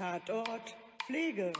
[0.00, 0.74] Tatort
[1.04, 1.52] Pflege.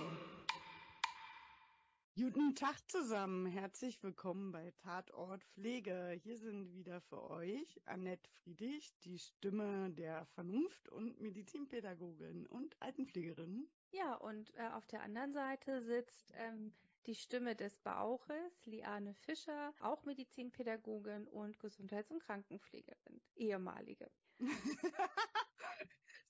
[2.16, 6.18] Guten Tag zusammen, herzlich willkommen bei Tatort Pflege.
[6.22, 13.68] Hier sind wieder für euch Annette Friedrich, die Stimme der Vernunft und Medizinpädagogin und Altenpflegerin.
[13.90, 16.72] Ja, und äh, auf der anderen Seite sitzt ähm,
[17.04, 24.10] die Stimme des Bauches, Liane Fischer, auch Medizinpädagogin und Gesundheits- und Krankenpflegerin, ehemalige.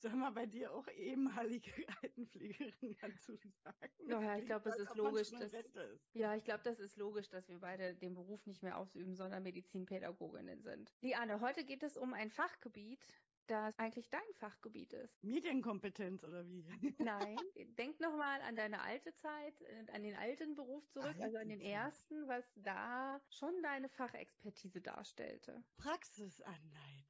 [0.03, 1.71] Sag mal, bei dir auch ehemalige
[2.03, 3.93] Altenpflegerin dazu sagen?
[4.07, 5.53] Ja, ich glaube, es ist logisch, dass,
[6.15, 9.43] ja, ich glaube, das ist logisch, dass wir beide den Beruf nicht mehr ausüben, sondern
[9.43, 10.91] Medizinpädagoginnen sind.
[11.03, 13.07] Liane, heute geht es um ein Fachgebiet,
[13.47, 15.23] das eigentlich dein Fachgebiet ist.
[15.23, 16.65] Medienkompetenz oder wie?
[16.99, 17.37] Nein,
[17.77, 21.61] denk nochmal an deine alte Zeit, äh, an den alten Beruf zurück, also an den
[21.61, 25.63] ersten, was da schon deine Fachexpertise darstellte.
[25.77, 27.10] Praxisanleiter.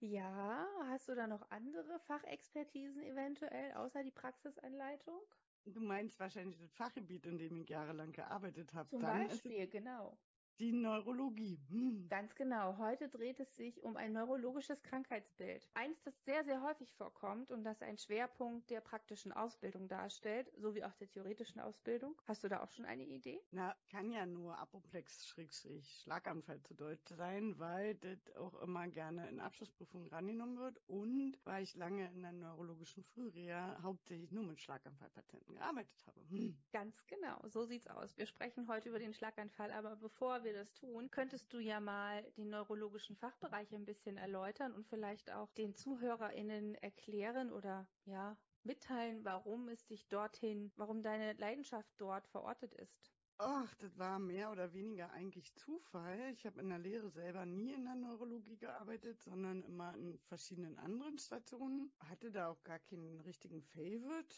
[0.00, 5.20] Ja, hast du da noch andere Fachexpertisen eventuell, außer die Praxisanleitung?
[5.64, 8.90] Du meinst wahrscheinlich das Fachgebiet, in dem ich jahrelang gearbeitet habe.
[8.90, 10.18] Zum Dann Beispiel, genau.
[10.58, 11.60] Die Neurologie.
[11.68, 12.08] Hm.
[12.08, 12.78] Ganz genau.
[12.78, 15.68] Heute dreht es sich um ein neurologisches Krankheitsbild.
[15.74, 20.82] Eins, das sehr, sehr häufig vorkommt und das ein Schwerpunkt der praktischen Ausbildung darstellt, sowie
[20.82, 22.14] auch der theoretischen Ausbildung.
[22.26, 23.38] Hast du da auch schon eine Idee?
[23.50, 30.08] Na, kann ja nur Apoplex-Schlaganfall zu Deutsch sein, weil das auch immer gerne in Abschlussprüfungen
[30.08, 36.02] rangenommen wird und weil ich lange in der neurologischen Frühreha hauptsächlich nur mit Schlaganfallpatienten gearbeitet
[36.06, 36.18] habe.
[36.30, 36.56] Hm.
[36.72, 37.46] Ganz genau.
[37.48, 38.16] So sieht's aus.
[38.16, 42.22] Wir sprechen heute über den Schlaganfall, aber bevor wir das tun, könntest du ja mal
[42.36, 49.24] den neurologischen Fachbereich ein bisschen erläutern und vielleicht auch den ZuhörerInnen erklären oder ja, mitteilen,
[49.24, 53.12] warum es dich dorthin, warum deine Leidenschaft dort verortet ist.
[53.38, 56.30] Ach, das war mehr oder weniger eigentlich Zufall.
[56.32, 60.78] Ich habe in der Lehre selber nie in der Neurologie gearbeitet, sondern immer in verschiedenen
[60.78, 61.92] anderen Stationen.
[61.98, 64.34] Hatte da auch gar keinen richtigen Favorite.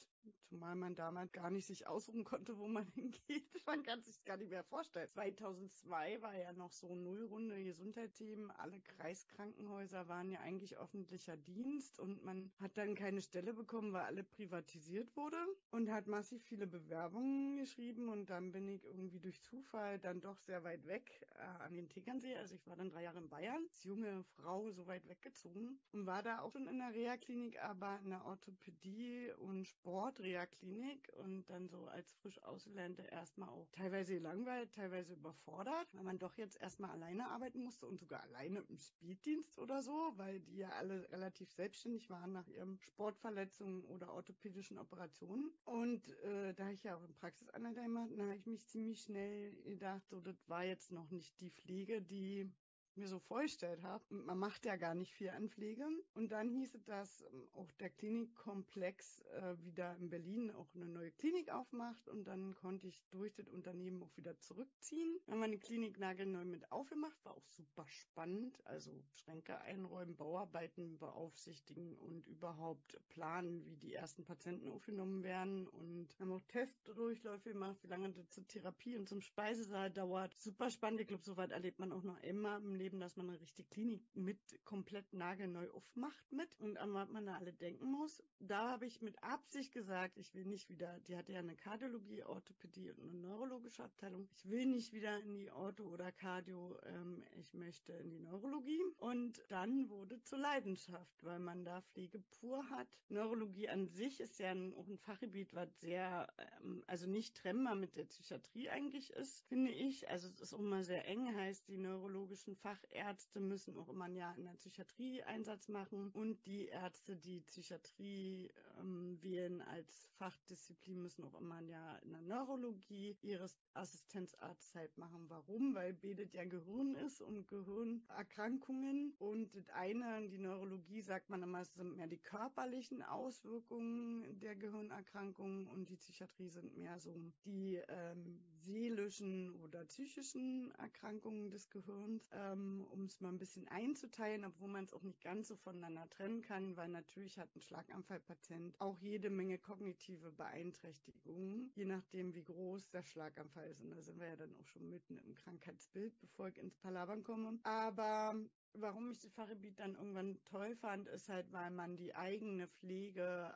[0.48, 3.44] Zumal man damals gar nicht sich aussuchen konnte, wo man hingeht.
[3.66, 5.08] Man kann sich gar nicht mehr vorstellen.
[5.08, 8.50] 2002 war ja noch so Nullrunde Gesundheitsthemen.
[8.52, 14.04] Alle Kreiskrankenhäuser waren ja eigentlich öffentlicher Dienst und man hat dann keine Stelle bekommen, weil
[14.04, 15.36] alle privatisiert wurde
[15.70, 20.38] und hat massiv viele Bewerbungen geschrieben und dann bin ich irgendwie durch Zufall dann doch
[20.38, 22.36] sehr weit weg äh, an den Tegernsee.
[22.36, 26.06] Also ich war dann drei Jahre in Bayern, als junge Frau so weit weggezogen und
[26.06, 29.68] war da auch schon in der Reha-Klinik, aber in der Orthopädie und
[30.08, 36.18] Sport-Reha-Klinik und dann so als frisch Auslernte erstmal auch teilweise gelangweilt, teilweise überfordert, weil man
[36.18, 40.58] doch jetzt erstmal alleine arbeiten musste und sogar alleine im Speeddienst oder so, weil die
[40.58, 45.52] ja alle relativ selbstständig waren nach ihren Sportverletzungen oder orthopädischen Operationen.
[45.64, 50.08] Und äh, da ich ja auch in Praxisanleiter gemacht, habe ich mich ziemlich schnell gedacht,
[50.08, 52.50] so das war jetzt noch nicht die Pflege, die
[52.98, 54.04] mir so vorgestellt habe.
[54.10, 55.86] Man macht ja gar nicht viel an Pflege.
[56.14, 60.86] Und dann hieß es, dass ähm, auch der Klinikkomplex äh, wieder in Berlin auch eine
[60.86, 62.08] neue Klinik aufmacht.
[62.08, 65.18] Und dann konnte ich durch das Unternehmen auch wieder zurückziehen.
[65.26, 68.58] Dann haben wir eine Klinik nagelneu mit aufgemacht, war auch super spannend.
[68.66, 75.66] Also Schränke einräumen, Bauarbeiten beaufsichtigen und überhaupt planen, wie die ersten Patienten aufgenommen werden.
[75.68, 80.34] Und haben auch Testdurchläufe gemacht, wie lange das zur Therapie und zum Speisesaal dauert.
[80.34, 81.00] Super spannend.
[81.00, 83.68] Ich glaube, soweit erlebt man auch noch immer im Leben Leben, dass man eine richtige
[83.68, 88.22] Klinik mit komplett nagelneu aufmacht mit und an was man da alle denken muss.
[88.38, 92.22] Da habe ich mit Absicht gesagt, ich will nicht wieder, die hatte ja eine Kardiologie,
[92.22, 94.26] Orthopädie und eine neurologische Abteilung.
[94.32, 98.80] Ich will nicht wieder in die Ortho oder Cardio, ähm, ich möchte in die Neurologie.
[98.96, 102.88] Und dann wurde zur Leidenschaft, weil man da Pflege pur hat.
[103.10, 106.26] Neurologie an sich ist ja ein, auch ein Fachgebiet, was sehr,
[106.62, 110.08] ähm, also nicht trennbar mit der Psychiatrie eigentlich ist, finde ich.
[110.08, 114.06] Also es ist auch immer sehr eng, heißt die neurologischen Fach Fachärzte müssen auch immer
[114.06, 116.10] ein Jahr in der Psychiatrie Einsatz machen.
[116.12, 122.22] Und die Ärzte, die Psychiatrie ähm, wählen als Fachdisziplin, müssen auch immer Jahr in der
[122.22, 125.26] Neurologie ihre Assistenzarztzeit machen.
[125.28, 125.74] Warum?
[125.74, 131.60] Weil betet ja Gehirn ist und Gehirnerkrankungen und das eine, die Neurologie sagt man immer,
[131.60, 137.14] es sind mehr die körperlichen Auswirkungen der Gehirnerkrankungen und die Psychiatrie sind mehr so
[137.44, 142.28] die ähm, seelischen oder psychischen Erkrankungen des Gehirns.
[142.32, 146.08] Ähm, um es mal ein bisschen einzuteilen, obwohl man es auch nicht ganz so voneinander
[146.10, 152.44] trennen kann, weil natürlich hat ein Schlaganfallpatient auch jede Menge kognitive Beeinträchtigungen, je nachdem, wie
[152.44, 153.80] groß der Schlaganfall ist.
[153.80, 157.22] Und da sind wir ja dann auch schon mitten im Krankheitsbild, bevor ich ins Palabern
[157.22, 157.58] komme.
[157.62, 158.34] Aber
[158.74, 163.52] Warum ich das Fachgebiet dann irgendwann toll fand, ist halt, weil man die eigene Pflege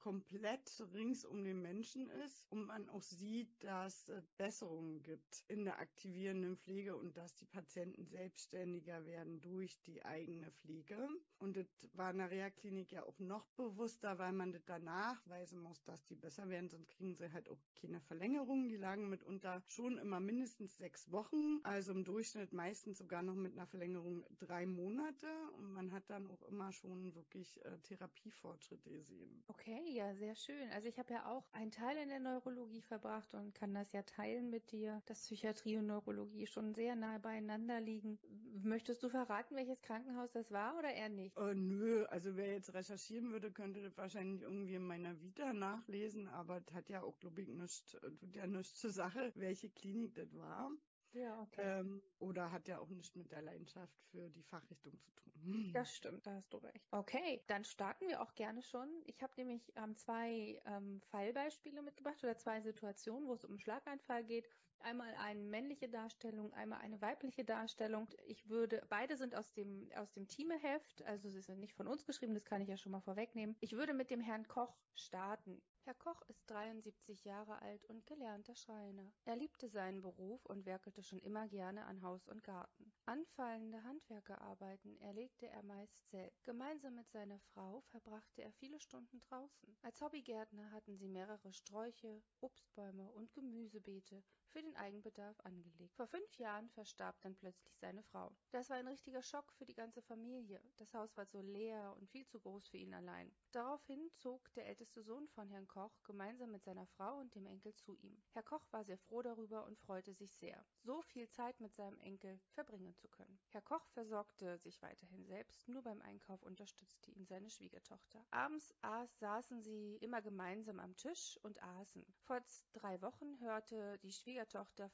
[0.00, 5.64] komplett rings um den Menschen ist und man auch sieht, dass es Besserungen gibt in
[5.64, 11.08] der aktivierenden Pflege und dass die Patienten selbstständiger werden durch die eigene Pflege.
[11.38, 15.60] Und das war in der Reha-Klinik ja auch noch bewusster, weil man das danach weisen
[15.60, 18.68] muss, dass die besser werden, sonst kriegen sie halt auch keine Verlängerung.
[18.68, 23.52] Die lagen mitunter schon immer mindestens sechs Wochen, also im Durchschnitt meistens sogar noch mit
[23.52, 25.26] einer Verlängerung drei Monate.
[25.56, 29.42] Und man hat dann auch immer schon wirklich äh, Therapiefortschritte gesehen.
[29.48, 30.70] Okay, ja, sehr schön.
[30.70, 34.02] Also ich habe ja auch einen Teil in der Neurologie verbracht und kann das ja
[34.02, 38.18] teilen mit dir, dass Psychiatrie und Neurologie schon sehr nahe beieinander liegen.
[38.62, 41.36] Möchtest du verraten, welches Krankenhaus das war oder eher nicht?
[41.36, 46.28] Äh, nö, also wer jetzt recherchieren würde, könnte das wahrscheinlich irgendwie in meiner Vita nachlesen,
[46.28, 50.14] aber das hat ja auch, glaube ich, nichts, tut ja nichts zur Sache, welche Klinik
[50.14, 50.70] das war.
[51.12, 51.80] Ja, okay.
[51.80, 55.70] Ähm, oder hat ja auch nichts mit der Leidenschaft für die Fachrichtung zu tun.
[55.72, 56.86] Das stimmt, da hast du recht.
[56.90, 58.88] Okay, dann starten wir auch gerne schon.
[59.06, 64.24] Ich habe nämlich ähm, zwei ähm, Fallbeispiele mitgebracht oder zwei Situationen, wo es um Schlaganfall
[64.24, 64.48] geht.
[64.78, 68.08] Einmal eine männliche Darstellung, einmal eine weibliche Darstellung.
[68.26, 72.04] Ich würde, beide sind aus dem, aus dem Teameheft, also sie sind nicht von uns
[72.04, 73.56] geschrieben, das kann ich ja schon mal vorwegnehmen.
[73.60, 75.62] Ich würde mit dem Herrn Koch starten.
[75.84, 79.12] Herr Koch ist 73 Jahre alt und gelernter Schreiner.
[79.24, 82.92] Er liebte seinen Beruf und werkelte schon immer gerne an Haus und Garten.
[83.04, 86.44] Anfallende Handwerkerarbeiten erlegte er meist selbst.
[86.44, 89.76] Gemeinsam mit seiner Frau verbrachte er viele Stunden draußen.
[89.82, 95.94] Als Hobbygärtner hatten sie mehrere Sträuche, Obstbäume und Gemüsebeete für den Eigenbedarf angelegt.
[95.96, 98.30] Vor fünf Jahren verstarb dann plötzlich seine Frau.
[98.50, 100.60] Das war ein richtiger Schock für die ganze Familie.
[100.76, 103.32] Das Haus war so leer und viel zu groß für ihn allein.
[103.52, 107.74] Daraufhin zog der älteste Sohn von Herrn Koch gemeinsam mit seiner Frau und dem Enkel
[107.74, 108.22] zu ihm.
[108.32, 111.98] Herr Koch war sehr froh darüber und freute sich sehr, so viel Zeit mit seinem
[112.00, 113.38] Enkel verbringen zu können.
[113.48, 118.24] Herr Koch versorgte sich weiterhin selbst, nur beim Einkauf unterstützte ihn seine Schwiegertochter.
[118.30, 122.04] Abends aß, saßen sie immer gemeinsam am Tisch und aßen.
[122.24, 122.40] Vor
[122.72, 124.41] drei Wochen hörte die Schwiegertochter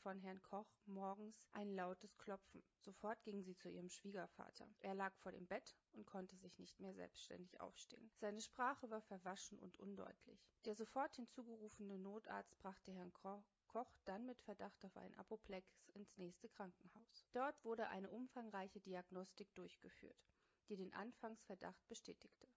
[0.03, 2.63] von Herrn Koch morgens ein lautes Klopfen.
[2.81, 4.69] Sofort ging sie zu ihrem Schwiegervater.
[4.81, 8.11] Er lag vor dem Bett und konnte sich nicht mehr selbstständig aufstehen.
[8.21, 10.39] Seine Sprache war verwaschen und undeutlich.
[10.67, 16.51] Der sofort hinzugerufene Notarzt brachte Herrn Koch dann mit Verdacht auf einen Apoplex ins nächste
[16.51, 17.25] Krankenhaus.
[17.33, 20.19] Dort wurde eine umfangreiche Diagnostik durchgeführt,
[20.69, 22.49] die den Anfangsverdacht bestätigte.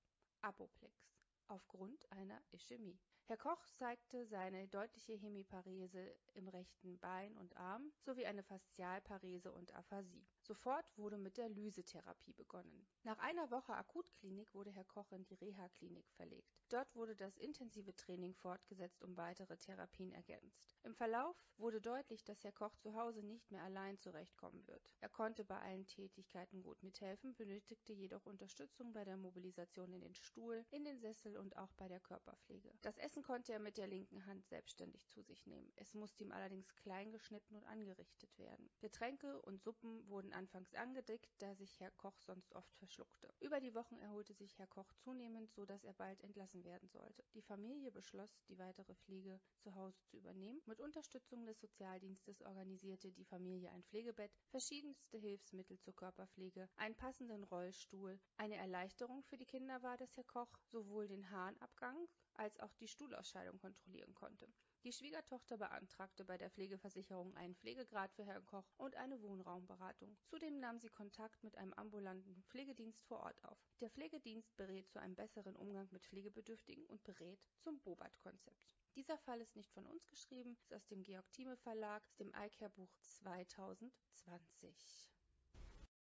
[0.41, 1.20] Apoplex
[1.51, 2.97] aufgrund einer Ischämie.
[3.25, 9.73] Herr Koch zeigte seine deutliche Hemiparese im rechten Bein und Arm sowie eine Faszialparese und
[9.73, 10.25] Aphasie.
[10.51, 12.85] Sofort wurde mit der Lysetherapie begonnen.
[13.03, 16.59] Nach einer Woche Akutklinik wurde Herr Koch in die Reha-Klinik verlegt.
[16.67, 20.75] Dort wurde das intensive Training fortgesetzt und weitere Therapien ergänzt.
[20.83, 24.93] Im Verlauf wurde deutlich, dass Herr Koch zu Hause nicht mehr allein zurechtkommen wird.
[24.99, 30.15] Er konnte bei allen Tätigkeiten gut mithelfen, benötigte jedoch Unterstützung bei der Mobilisation in den
[30.15, 32.73] Stuhl, in den Sessel und auch bei der Körperpflege.
[32.81, 35.71] Das Essen konnte er mit der linken Hand selbstständig zu sich nehmen.
[35.77, 38.69] Es musste ihm allerdings klein geschnitten und angerichtet werden.
[38.81, 43.31] Getränke und Suppen wurden anfangs angedickt, da sich Herr Koch sonst oft verschluckte.
[43.41, 47.23] Über die Wochen erholte sich Herr Koch zunehmend, so dass er bald entlassen werden sollte.
[47.35, 53.11] Die Familie beschloss, die weitere Pflege zu Hause zu übernehmen mit Unterstützung des Sozialdienstes organisierte
[53.11, 58.19] die Familie ein Pflegebett, verschiedenste Hilfsmittel zur Körperpflege, einen passenden Rollstuhl.
[58.37, 62.87] Eine Erleichterung für die Kinder war, dass Herr Koch sowohl den Harnabgang als auch die
[62.87, 64.53] Stuhlausscheidung kontrollieren konnte.
[64.83, 70.17] Die Schwiegertochter beantragte bei der Pflegeversicherung einen Pflegegrad für Herrn Koch und eine Wohnraumberatung.
[70.25, 73.59] Zudem nahm sie Kontakt mit einem ambulanten Pflegedienst vor Ort auf.
[73.79, 78.67] Der Pflegedienst berät zu einem besseren Umgang mit Pflegebedürftigen und berät zum Bobat-Konzept.
[78.95, 82.31] Dieser Fall ist nicht von uns geschrieben, ist aus dem Georg Thieme Verlag, aus dem
[82.33, 85.13] iCare-Buch 2020.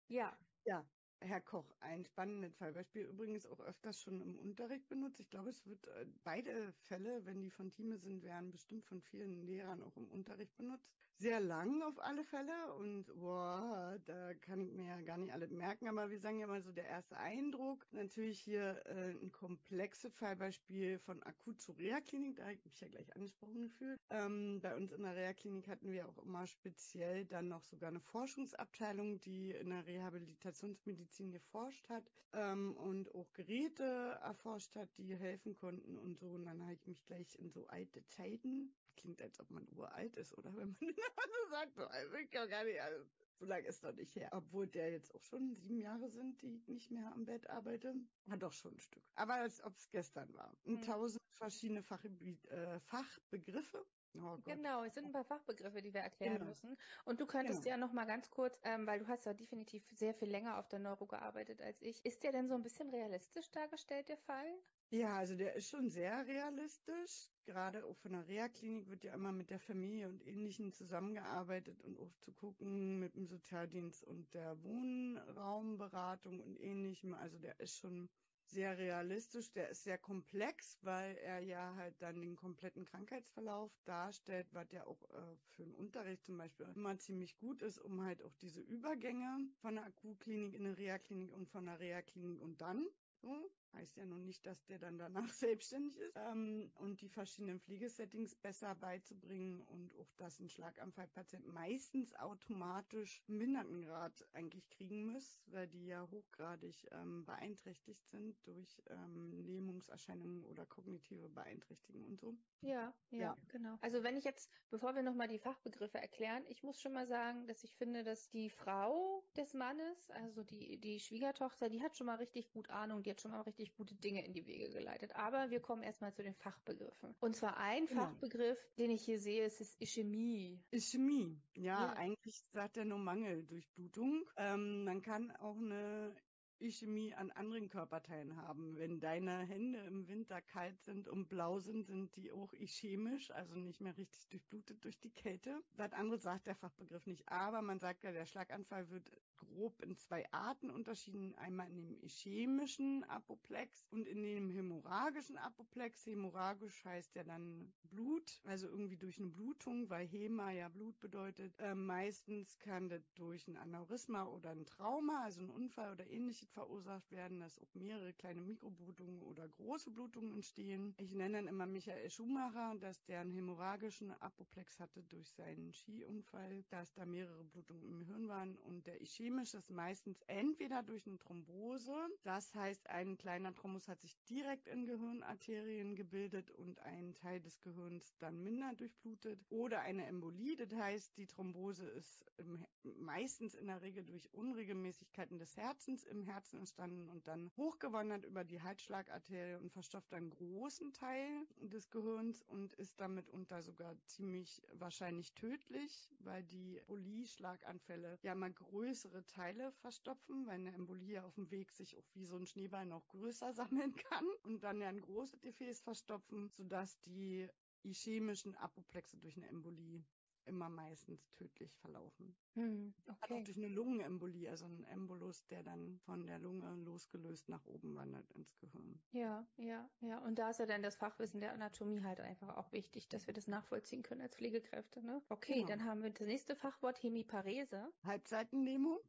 [0.10, 0.38] Ja.
[0.66, 0.88] Ja,
[1.20, 5.20] Herr Koch, ein spannendes Fallbeispiel, übrigens auch öfters schon im Unterricht benutzt.
[5.20, 9.02] Ich glaube, es wird äh, beide Fälle, wenn die von Thieme sind, werden bestimmt von
[9.02, 14.62] vielen Lehrern auch im Unterricht benutzt sehr lang auf alle Fälle und boah, da kann
[14.62, 17.18] ich mir ja gar nicht alles merken, aber wir sagen ja mal so der erste
[17.18, 17.86] Eindruck.
[17.92, 22.88] Natürlich hier äh, ein komplexes Fallbeispiel von akut zur Reha-Klinik, da habe ich mich ja
[22.88, 24.00] gleich angesprochen gefühlt.
[24.10, 28.00] Ähm, bei uns in der Reha-Klinik hatten wir auch immer speziell dann noch sogar eine
[28.00, 35.56] Forschungsabteilung, die in der Rehabilitationsmedizin geforscht hat ähm, und auch Geräte erforscht hat, die helfen
[35.56, 36.28] konnten und so.
[36.28, 40.16] Und dann habe ich mich gleich in so alte Zeiten klingt, als ob man uralt
[40.18, 43.06] ist, oder wenn man so sagt, so, also ich kann gar nicht, also,
[43.40, 44.30] so lange ist doch nicht her.
[44.34, 47.96] Obwohl der jetzt auch schon sieben Jahre sind, die ich nicht mehr am Bett arbeite.
[48.30, 49.04] Hat doch schon ein Stück.
[49.16, 50.58] Aber als ob es gestern war.
[50.66, 50.82] Mhm.
[50.82, 53.86] tausend verschiedene Fachgebiet, äh, Fachbegriffe
[54.16, 56.46] Oh genau, es sind ein paar Fachbegriffe, die wir erklären Genau.
[56.46, 56.76] müssen.
[57.06, 57.70] Und du könntest Genau.
[57.72, 60.68] ja noch mal ganz kurz, ähm, weil du hast ja definitiv sehr viel länger auf
[60.68, 62.04] der Neuro gearbeitet als ich.
[62.06, 64.48] Ist der denn so ein bisschen realistisch dargestellt, der Fall?
[64.90, 67.30] Ja, also der ist schon sehr realistisch.
[67.46, 72.00] Gerade auch von der Reha-Klinik wird ja immer mit der Familie und Ähnlichem zusammengearbeitet und
[72.00, 77.14] auch zu gucken mit dem Sozialdienst und der Wohnraumberatung und Ähnlichem.
[77.14, 78.10] Also der ist schon
[78.46, 79.52] sehr realistisch.
[79.52, 84.86] Der ist sehr komplex, weil er ja halt dann den kompletten Krankheitsverlauf darstellt, was ja
[84.88, 88.62] auch äh, für den Unterricht zum Beispiel immer ziemlich gut ist, um halt auch diese
[88.62, 92.88] Übergänge von der Akutklinik in eine Reha-Klinik und von der Reha-Klinik und dann
[93.22, 93.52] so.
[93.74, 96.14] Heißt ja nun nicht, dass der dann danach selbstständig ist.
[96.16, 103.38] Ähm, und die verschiedenen Pflegesettings besser beizubringen und auch, dass ein Schlaganfallpatient meistens automatisch einen
[103.40, 110.66] Behindertengrad eigentlich kriegen muss, weil die ja hochgradig ähm, beeinträchtigt sind durch ähm, Lähmungserscheinungen oder
[110.66, 112.38] kognitive Beeinträchtigungen und so.
[112.62, 113.38] Ja, ja, Ja.
[113.48, 113.78] genau.
[113.82, 117.48] Also wenn ich jetzt, bevor wir nochmal die Fachbegriffe erklären, ich muss schon mal sagen,
[117.48, 122.08] dass ich finde, dass die Frau des Mannes, also die, die Schwiegertochter, die hat schon
[122.08, 125.16] mal richtig gut Ahnung, die hat schon mal richtig gute Dinge in die Wege geleitet.
[125.16, 127.16] Aber wir kommen erstmal zu den Fachbegriffen.
[127.20, 128.02] Und zwar ein Genau.
[128.04, 130.60] Fachbegriff, den ich hier sehe, ist, ist Ischämie.
[130.72, 131.40] Ischämie.
[131.56, 131.94] Ja, Ja.
[131.94, 134.24] eigentlich sagt er nur Mangeldurchblutung.
[134.38, 136.16] Ähm, man kann auch eine
[136.60, 138.78] Ischämie an anderen Körperteilen haben.
[138.78, 143.54] Wenn deine Hände im Winter kalt sind und blau sind, sind die auch ischämisch, also
[143.56, 145.62] nicht mehr richtig durchblutet durch die Kälte.
[145.76, 147.30] Das andere sagt der Fachbegriff nicht.
[147.30, 151.36] Aber man sagt ja, der Schlaganfall wird grob in zwei Arten unterschieden.
[151.36, 156.06] Einmal in dem ischämischen Apoplex und in dem hämorrhagischen Apoplex.
[156.06, 161.54] Hämorrhagisch heißt ja dann Blut, also irgendwie durch eine Blutung, weil Häma ja Blut bedeutet.
[161.60, 166.50] Ähm, meistens kann das durch ein Aneurysma oder ein Trauma, also ein Unfall oder ähnliches
[166.52, 170.94] verursacht werden, dass auch mehrere kleine Mikroblutungen oder große Blutungen entstehen.
[170.98, 176.64] Ich nenne dann immer Michael Schumacher, dass der einen hämorrhagischen Apoplex hatte durch seinen Skiunfall,
[176.70, 181.18] dass da mehrere Blutungen im Hirn waren und der ischämische ist meistens entweder durch eine
[181.18, 181.94] Thrombose,
[182.24, 187.60] das heißt ein kleiner Thrombus hat sich direkt in Gehirnarterien gebildet und ein Teil des
[187.62, 189.46] Gehirns dann minder durchblutet.
[189.50, 192.66] Oder eine Embolie, das heißt die Thrombose ist im,
[193.00, 198.46] meistens in der Regel durch Unregelmäßigkeiten des Herzens im Herzen entstanden und dann hochgewandert über
[198.46, 204.62] die Halsschlagarterie und verstopft einen großen Teil des Gehirns und ist damit unter sogar ziemlich
[204.74, 211.50] wahrscheinlich tödlich, weil die Embolie-Schlaganfälle ja mal größere Teile verstopfen, weil eine Embolie auf dem
[211.52, 215.02] Weg sich auch wie so ein Schneeball noch größer sammeln kann und dann ja ein
[215.02, 217.48] großes Gefäß verstopfen, sodass die
[217.84, 220.04] ischämischen Apoplexe durch eine Embolie
[220.48, 222.36] immer meistens tödlich verlaufen.
[222.56, 223.44] Hm, Auch okay.
[223.44, 228.32] durch eine Lungenembolie, also ein Embolus, der dann von der Lunge losgelöst nach oben wandert
[228.32, 229.00] ins Gehirn.
[229.12, 230.20] Ja, ja, ja.
[230.20, 233.34] Und da ist ja dann das Fachwissen der Anatomie halt einfach auch wichtig, dass wir
[233.34, 235.04] das nachvollziehen können als Pflegekräfte.
[235.04, 235.22] Ne?
[235.30, 235.68] Okay, Genau.
[235.68, 237.94] dann haben wir das nächste Fachwort Hemiparese.
[238.04, 239.00] Halbseitenlähmung?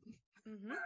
[0.44, 0.72] Mhm.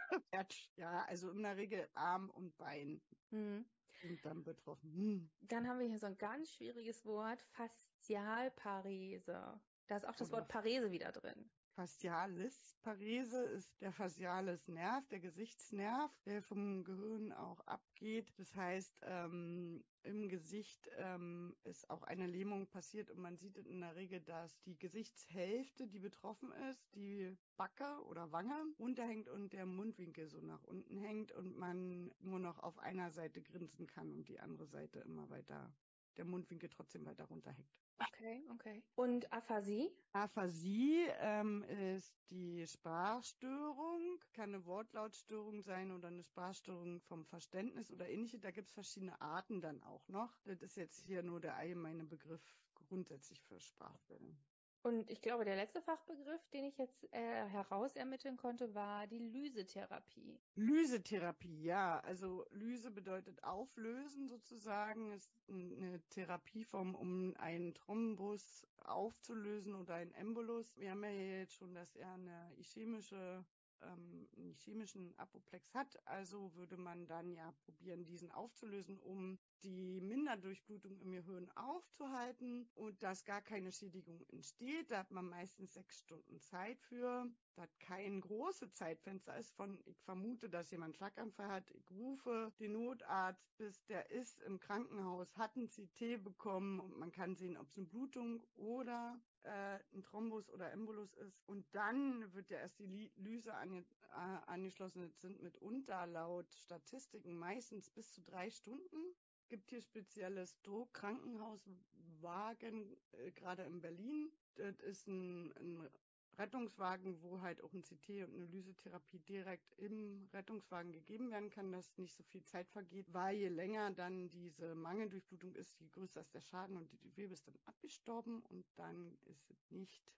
[0.77, 3.65] Ja, also in der Regel Arm und Bein Mhm.
[4.01, 4.93] sind dann betroffen.
[4.95, 5.31] Hm.
[5.43, 9.61] Dann haben wir hier so ein ganz schwieriges Wort, Faszialparese.
[9.93, 11.51] Da ist auch das Oder Wort Parese wieder drin.
[11.75, 18.33] Facialis Parese ist der Facialis Nerv, der Gesichtsnerv, der vom Gehirn auch abgeht.
[18.39, 23.83] Das heißt, ähm, im Gesicht ähm, ist auch eine Lähmung passiert und man sieht in
[23.83, 29.67] der Regel, dass die Gesichtshälfte, die betroffen ist, die Backe oder Wange runterhängt und der
[29.67, 34.27] Mundwinkel so nach unten hängt und man nur noch auf einer Seite grinsen kann und
[34.31, 35.71] die andere Seite immer weiter,
[36.17, 37.69] der Mundwinkel trotzdem weiter runterhängt.
[37.99, 38.83] Okay, okay.
[38.95, 39.91] Und Aphasie?
[40.13, 48.09] Aphasie ähm, ist die Sprachstörung, kann eine Wortlautstörung sein oder eine Sprachstörung vom Verständnis oder
[48.09, 48.39] ähnliche.
[48.39, 50.37] Da gibt es verschiedene Arten dann auch noch.
[50.45, 52.43] Das ist jetzt hier nur der allgemeine Begriff
[52.75, 54.37] grundsätzlich für Sprachstörungen.
[54.83, 60.41] Und ich glaube, der letzte Fachbegriff, den ich jetzt äh, herausermitteln konnte, war die Lysetherapie.
[60.57, 62.01] Lysetherapie, ja.
[62.01, 65.13] Also Lyse bedeutet auflösen sozusagen.
[65.13, 70.77] Ist eine Therapieform, um einen Thrombus aufzulösen oder einen Embolus.
[70.77, 73.45] Wir haben ja jetzt schon, dass er eine ischämische
[73.83, 80.01] ähm, einen chemischen Apoplex hat, also würde man dann ja probieren, diesen aufzulösen, um die
[80.01, 84.91] Minderdurchblutung im Gehirn aufzuhalten und dass gar keine Schädigung entsteht.
[84.91, 87.27] Da hat man meistens sechs Stunden Zeit für.
[87.55, 91.71] Das kein großes Zeitfenster ist von, ich vermute, dass jemand Schlaganfall hat.
[91.73, 97.13] Ich rufe den Notarzt, bis der ist im Krankenhaus, hat ein CT bekommen und man
[97.13, 101.43] kann sehen, ob es eine Blutung oder äh, ein Thrombus oder Embolus ist.
[101.47, 105.03] Und dann wird ja erst die Lyse ange äh, angeschlossen.
[105.03, 109.15] Das sind mitunter laut Statistiken meistens bis zu drei Stunden
[109.53, 110.57] gibt hier spezielles
[110.95, 114.33] Krankenhauswagen, äh, gerade in Berlin.
[114.55, 115.91] Das ist ein, ein
[116.39, 121.71] Rettungswagen, wo halt auch ein CT und eine Lysetherapie direkt im Rettungswagen gegeben werden kann,
[121.71, 126.23] dass nicht so viel Zeit vergeht, weil je länger dann diese Mangeldurchblutung ist, je größer
[126.23, 130.15] ist der Schaden und die Gewebe ist dann abgestorben und dann ist es nicht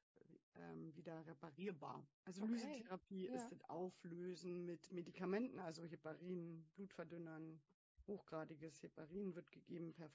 [0.55, 2.07] ähm, wieder reparierbar.
[2.25, 2.53] Also okay.
[2.53, 3.35] Lysetherapie ja.
[3.35, 7.61] ist das Auflösen mit Medikamenten, also Heparin, Blutverdünnern,
[8.07, 10.11] hochgradiges Heparin wird gegeben per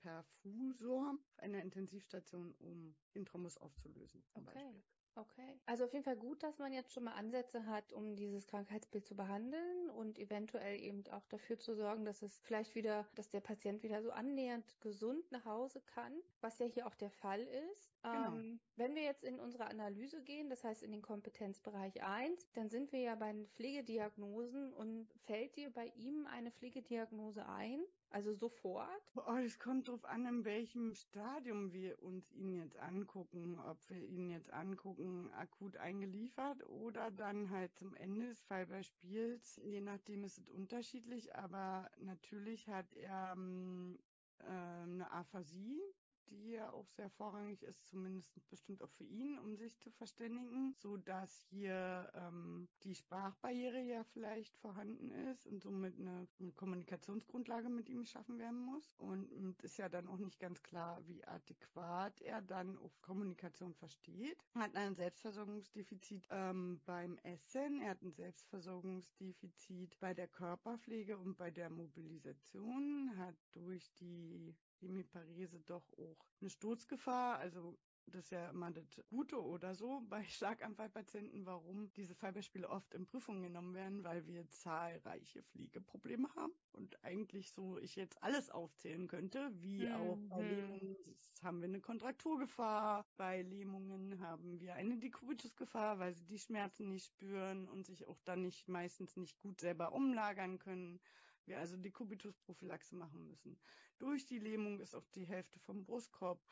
[0.00, 4.22] Perfusor auf einer Intensivstation, um Intramus aufzulösen.
[4.34, 4.44] okay.
[4.44, 4.82] Beispiel.
[5.16, 5.58] Okay.
[5.64, 9.06] Also auf jeden Fall gut, dass man jetzt schon mal Ansätze hat, um dieses Krankheitsbild
[9.06, 13.40] zu behandeln und eventuell eben auch dafür zu sorgen, dass es vielleicht wieder, dass der
[13.40, 17.96] Patient wieder so annähernd gesund nach Hause kann, was ja hier auch der Fall ist.
[18.02, 18.36] Genau.
[18.36, 22.68] Ähm, wenn wir jetzt in unsere Analyse gehen, das heißt in den Kompetenzbereich 1, dann
[22.68, 27.80] sind wir ja bei den Pflegediagnosen und fällt dir bei ihm eine Pflegediagnose ein?
[28.10, 29.12] Also sofort?
[29.16, 33.58] Oh, es kommt darauf an, in welchem Stadium wir uns ihn jetzt angucken.
[33.58, 39.60] Ob wir ihn jetzt angucken, akut eingeliefert oder dann halt zum Ende des Fallbeispiels.
[39.64, 43.98] Je nachdem ist es unterschiedlich, aber natürlich hat er ähm,
[44.38, 45.82] äh, eine Aphasie
[46.30, 50.74] die ja auch sehr vorrangig ist, zumindest bestimmt auch für ihn, um sich zu verständigen,
[50.78, 57.68] so dass hier ähm, die Sprachbarriere ja vielleicht vorhanden ist und somit eine, eine Kommunikationsgrundlage
[57.68, 58.94] mit ihm geschaffen werden muss.
[58.98, 63.74] Und es ist ja dann auch nicht ganz klar, wie adäquat er dann auf Kommunikation
[63.74, 64.38] versteht.
[64.54, 71.36] Er hat ein Selbstversorgungsdefizit ähm, beim Essen, er hat ein Selbstversorgungsdefizit bei der Körperpflege und
[71.36, 77.38] bei der Mobilisation, hat durch die Hemiparese doch auch eine Sturzgefahr.
[77.38, 77.78] Also
[78.08, 83.06] das ist ja immer das Gute oder so bei Schlaganfallpatienten, warum diese Fallbeispiele oft in
[83.06, 89.08] Prüfungen genommen werden, weil wir zahlreiche Fliegeprobleme haben und eigentlich so ich jetzt alles aufzählen
[89.08, 89.94] könnte, wie mhm.
[89.94, 90.96] auch bei Lähmungen
[91.42, 97.06] haben wir eine Kontrakturgefahr, bei Lähmungen haben wir eine Dekubitusgefahr, weil sie die Schmerzen nicht
[97.06, 101.00] spüren und sich auch dann nicht meistens nicht gut selber umlagern können
[101.46, 103.58] wir also die Kubitusprophylaxe machen müssen.
[103.98, 106.42] Durch die Lähmung ist auch die Hälfte vom Brustkorb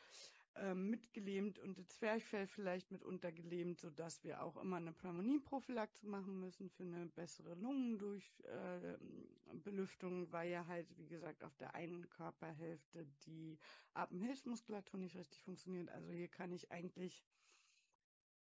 [0.57, 6.39] ähm, mitgelähmt und das Zwerchfell vielleicht mit untergelähmt, sodass wir auch immer eine Pneumonieprophylaxe machen
[6.39, 13.05] müssen für eine bessere Lungendurchbelüftung, äh, weil ja halt, wie gesagt, auf der einen Körperhälfte
[13.25, 13.59] die
[13.93, 15.89] Atemhilfsmuskulatur nicht richtig funktioniert.
[15.89, 17.21] Also hier kann ich eigentlich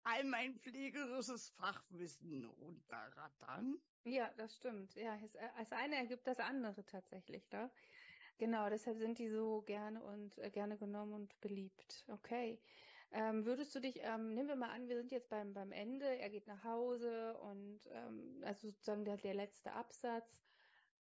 [0.05, 3.81] all mein pflegerisches Fachwissen runterrattern.
[4.05, 4.95] Ja, das stimmt.
[4.97, 5.19] Ja,
[5.59, 7.71] das eine ergibt das andere tatsächlich, ne?
[8.37, 12.05] Genau, deshalb sind die so gerne und äh, gerne genommen und beliebt.
[12.09, 12.59] Okay.
[13.13, 16.05] Ähm, würdest du dich, ähm, nehmen wir mal an, wir sind jetzt beim, beim Ende,
[16.19, 20.43] er geht nach Hause und ähm, also sozusagen der, der letzte Absatz.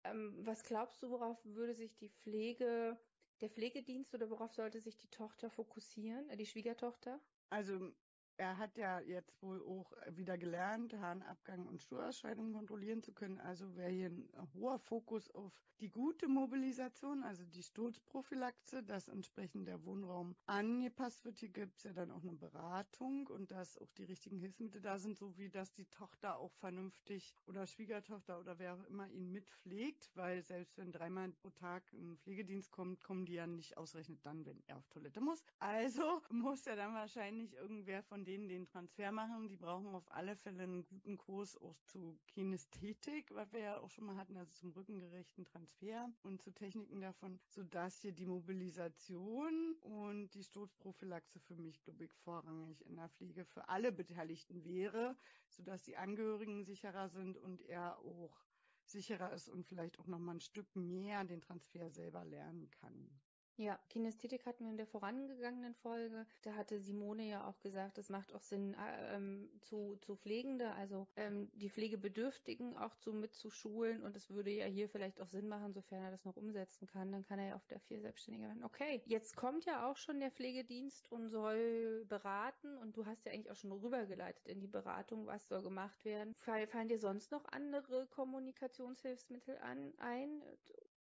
[0.05, 2.99] Ähm, was glaubst du, worauf würde sich die Pflege,
[3.41, 7.19] der Pflegedienst oder worauf sollte sich die Tochter fokussieren, äh, die Schwiegertochter?
[7.49, 7.93] Also
[8.37, 13.41] er hat ja jetzt wohl auch wieder gelernt, Harnabgang und Stuhlausscheidung kontrollieren zu können.
[13.41, 19.67] Also wäre hier ein hoher Fokus auf die gute Mobilisation, also die Sturzprophylaxe, dass entsprechend
[19.67, 21.39] der Wohnraum angepasst wird.
[21.39, 24.99] Hier gibt es ja dann auch eine Beratung und dass auch die richtigen Hilfsmittel da
[24.99, 29.33] sind, so wie dass die Tochter auch vernünftig oder Schwiegertochter oder wer auch immer ihn
[29.33, 34.25] mitpflegt, weil selbst wenn dreimal pro Tag ein Pflegedienst kommt, kommen die ja nicht ausgerechnet
[34.25, 35.43] dann, wenn er auf Toilette muss.
[35.59, 39.49] Also muss er dann wahrscheinlich irgendwer von denen den Transfer machen.
[39.49, 43.91] Die brauchen auf alle Fälle einen guten Kurs auch zu Kinästhetik, was wir ja auch
[43.91, 49.75] schon mal hatten, also zum rückengerechten Transfer und zu Techniken davon, sodass hier die Mobilisation
[49.81, 55.17] und die Sturzprophylaxe für mich, glaube ich, vorrangig in der Pflege für alle Beteiligten wäre,
[55.49, 58.45] sodass die Angehörigen sicherer sind und er auch
[58.85, 63.11] sicherer ist und vielleicht auch noch mal ein Stück mehr den Transfer selber lernen kann.
[63.57, 66.27] Ja, Kinästhetik hatten wir in der vorangegangenen Folge.
[66.43, 70.73] Da hatte Simone ja auch gesagt, es macht auch Sinn, äh, ähm, zu, zu Pflegende,
[70.73, 74.03] also ähm, die Pflegebedürftigen auch zu mitzuschulen.
[74.03, 77.13] Und es würde ja hier vielleicht auch Sinn machen, sofern er das noch umsetzen kann.
[77.13, 78.65] Dann kann er ja auf der vier Selbstständige werden.
[78.65, 82.79] Okay, jetzt kommt ja auch schon der Pflegedienst und soll beraten.
[82.79, 86.35] Und du hast ja eigentlich auch schon rübergeleitet in die Beratung, was soll gemacht werden.
[86.39, 90.43] Fallen dir sonst noch andere Kommunikationshilfsmittel an, ein?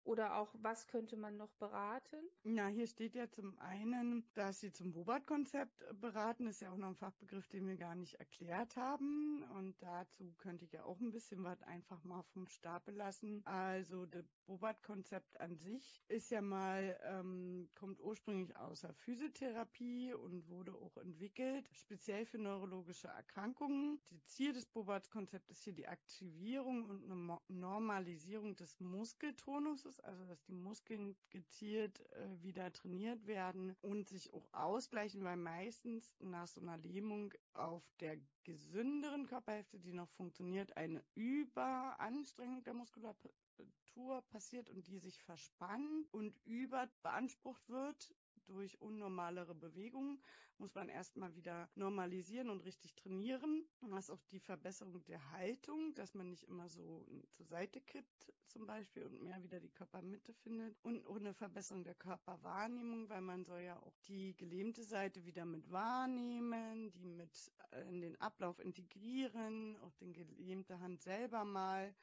[0.09, 2.17] Oder auch, was könnte man noch beraten?
[2.41, 6.45] Na, hier steht ja zum einen, dass Sie zum Bobat-Konzept beraten.
[6.45, 9.43] Das ist ja auch noch ein Fachbegriff, den wir gar nicht erklärt haben.
[9.53, 13.43] Und dazu könnte ich ja auch ein bisschen was einfach mal vom Stapel lassen.
[13.45, 20.49] Also, das Bobat-Konzept an sich ist ja mal, ähm, kommt ursprünglich aus der Physiotherapie und
[20.49, 24.01] wurde auch entwickelt, speziell für neurologische Erkrankungen.
[24.09, 30.25] Das Ziel des Bobat-Konzepts ist hier die Aktivierung und eine Normalisierung des Muskeltonuses muss, also
[30.25, 36.47] dass die Muskeln gezielt äh, wieder trainiert werden und sich auch ausgleichen, weil meistens nach
[36.47, 44.69] so einer Lähmung auf der gesünderen Körperhälfte, die noch funktioniert, eine Überanstrengung der Muskulatur passiert
[44.69, 48.13] und die sich verspannt und überbeansprucht wird
[48.49, 50.19] durch unnormalere Bewegungen
[50.57, 53.65] muss man erstmal wieder normalisieren und richtig trainieren.
[53.81, 58.65] Was auch die Verbesserung der Haltung, dass man nicht immer so zur Seite kippt zum
[58.65, 60.75] Beispiel und mehr wieder die Körpermitte findet.
[60.83, 65.71] Und eine Verbesserung der Körperwahrnehmung, weil man soll ja auch die gelähmte Seite wieder mit
[65.71, 67.51] wahrnehmen, die mit
[67.87, 71.93] in den Ablauf integrieren, auch den gelähmte Hand selber mal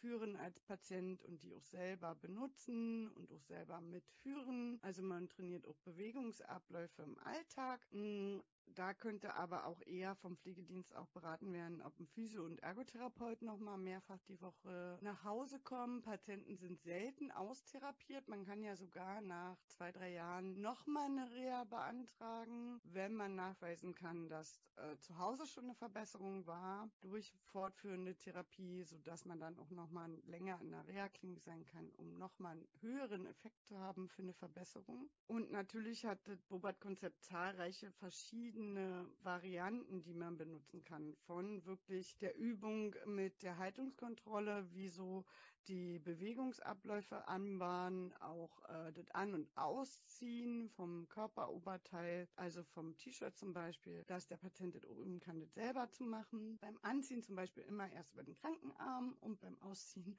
[0.00, 4.78] führen als Patient und die auch selber benutzen und auch selber mitführen.
[4.82, 7.80] Also man trainiert auch Bewegungsabläufe im Alltag.
[8.66, 13.42] Da könnte aber auch eher vom Pflegedienst auch beraten werden, ob ein Physio- und Ergotherapeut
[13.42, 16.02] nochmal mehrfach die Woche nach Hause kommen.
[16.02, 18.26] Patienten sind selten austherapiert.
[18.28, 23.94] Man kann ja sogar nach zwei, drei Jahren nochmal eine Reha beantragen, wenn man nachweisen
[23.94, 29.56] kann, dass äh, zu Hause schon eine Verbesserung war durch fortführende Therapie, sodass man dann
[29.58, 34.08] auch nochmal länger in der Reha-Klinik sein kann, um nochmal einen höheren Effekt zu haben
[34.08, 35.08] für eine Verbesserung.
[35.26, 41.14] Und natürlich hat das Bobat-Konzept zahlreiche verschiedene verschiedene Varianten, die man benutzen kann.
[41.26, 45.24] Von wirklich der Übung mit der Haltungskontrolle, wie so
[45.66, 53.52] die Bewegungsabläufe anbahnen, auch äh, das An- und Ausziehen vom Körperoberteil, also vom T-Shirt zum
[53.52, 56.58] Beispiel, dass der Patient das üben kann, das selber zu machen.
[56.60, 60.16] Beim Anziehen zum Beispiel immer erst über den Krankenarm und beim Ausziehen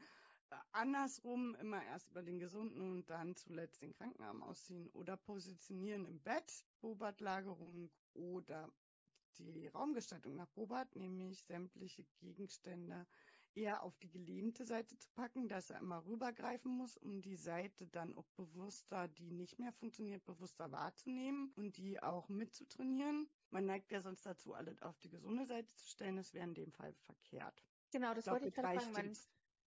[0.71, 6.19] andersrum immer erst über den gesunden und dann zuletzt den Krankenarm ausziehen oder positionieren im
[6.21, 8.71] Bett, Bobatlagerung oder
[9.37, 13.05] die Raumgestaltung nach Bobat, nämlich sämtliche Gegenstände
[13.55, 17.87] eher auf die gelähmte Seite zu packen, dass er immer rübergreifen muss, um die Seite
[17.87, 23.29] dann auch bewusster, die nicht mehr funktioniert, bewusster wahrzunehmen und die auch mitzutrainieren.
[23.51, 26.17] Man neigt ja sonst dazu, alles auf die gesunde Seite zu stellen.
[26.17, 27.63] Das wäre in dem Fall verkehrt.
[27.91, 28.91] Genau, das wollte ich gerade fragen.
[28.91, 29.17] Man,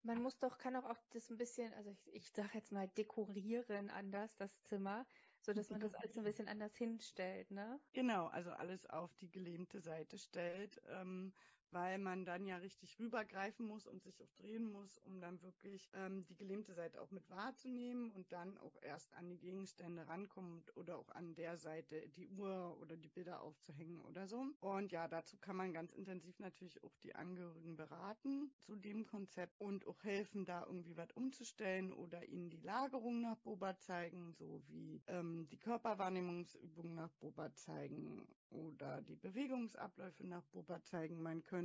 [0.02, 2.88] man muss doch, kann auch, auch das ein bisschen, also ich, ich sage jetzt mal
[2.88, 5.06] dekorieren anders, das Zimmer,
[5.40, 7.80] so dass man das alles ein bisschen anders hinstellt, ne?
[7.94, 10.80] Genau, also alles auf die gelähmte Seite stellt.
[10.86, 11.34] Ähm,
[11.70, 15.88] weil man dann ja richtig rübergreifen muss und sich auch drehen muss, um dann wirklich
[15.94, 20.76] ähm, die gelähmte Seite auch mit wahrzunehmen und dann auch erst an die Gegenstände rankommt
[20.76, 24.46] oder auch an der Seite die Uhr oder die Bilder aufzuhängen oder so.
[24.60, 29.60] Und ja, dazu kann man ganz intensiv natürlich auch die Angehörigen beraten zu dem Konzept
[29.60, 34.62] und auch helfen, da irgendwie was umzustellen oder ihnen die Lagerung nach Boba zeigen, so
[34.68, 41.22] wie ähm, die Körperwahrnehmungsübungen nach Boba zeigen oder die Bewegungsabläufe nach Boba zeigen.
[41.22, 41.57] Man könnte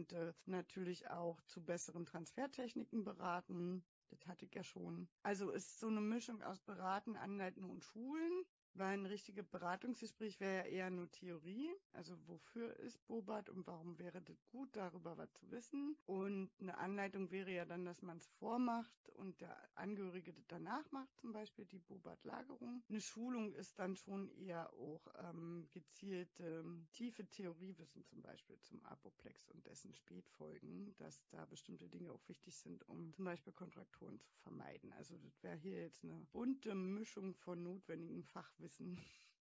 [0.45, 3.83] natürlich auch zu besseren Transfertechniken beraten.
[4.09, 5.07] Das hatte ich ja schon.
[5.23, 8.45] Also ist so eine Mischung aus Beraten, Anleiten und Schulen.
[8.75, 11.69] Weil ein richtiges Beratungsgespräch wäre ja eher nur Theorie.
[11.91, 15.95] Also wofür ist Bobat und warum wäre das gut, darüber was zu wissen.
[16.05, 20.89] Und eine Anleitung wäre ja dann, dass man es vormacht und der Angehörige das danach
[20.91, 22.83] macht, zum Beispiel die Bobat-Lagerung.
[22.89, 28.83] Eine Schulung ist dann schon eher auch ähm, gezielte ähm, tiefe Theoriewissen zum Beispiel zum
[28.85, 34.19] Apoplex und dessen Spätfolgen, dass da bestimmte Dinge auch wichtig sind, um zum Beispiel Kontrakturen
[34.19, 34.91] zu vermeiden.
[34.93, 38.97] Also das wäre hier jetzt eine bunte Mischung von notwendigen Fachwissen wissen.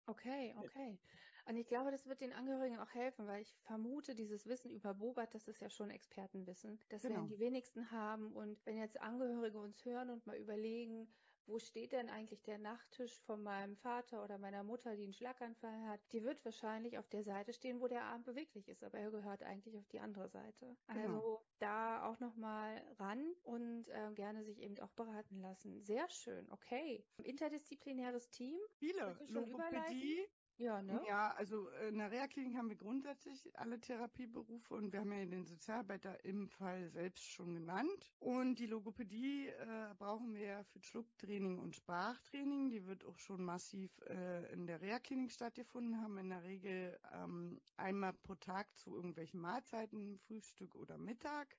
[0.06, 1.00] Okay, okay.
[1.48, 4.96] Und ich glaube, das wird den Angehörigen auch helfen, weil ich vermute, dieses Wissen über
[4.96, 6.80] Bobat, das ist ja schon Expertenwissen.
[6.90, 7.16] Das genau.
[7.16, 8.34] werden die wenigsten haben.
[8.34, 11.08] Und wenn jetzt Angehörige uns hören und mal überlegen,
[11.48, 15.88] wo steht denn eigentlich der Nachttisch von meinem Vater oder meiner Mutter, die einen Schlaganfall
[15.88, 19.12] hat, die wird wahrscheinlich auf der Seite stehen, wo der Arm beweglich ist, aber er
[19.12, 20.76] gehört eigentlich auf die andere Seite.
[20.88, 21.46] Also genau.
[21.60, 25.82] da auch nochmal ran und äh, gerne sich eben auch beraten lassen.
[25.84, 27.06] Sehr schön, okay.
[27.24, 28.60] Interdisziplinäres Team.
[28.78, 29.18] Viele.
[29.28, 30.28] Logopädie,
[30.58, 31.02] ja, ne?
[31.08, 35.26] Ja, also äh, in der Reha-Klinik haben wir grundsätzlich alle Therapieberufe und wir haben ja
[35.26, 38.14] den Sozialarbeiter im Fall selbst schon genannt.
[38.20, 42.70] Und die Logopädie äh, brauchen wir ja für Schlucktraining und Sprachtraining.
[42.70, 47.60] Die wird auch schon massiv äh, in der Reha-Klinik stattgefunden, haben in der Regel ähm,
[47.76, 51.58] einmal pro Tag zu irgendwelchen Mahlzeiten, Frühstück oder Mittag,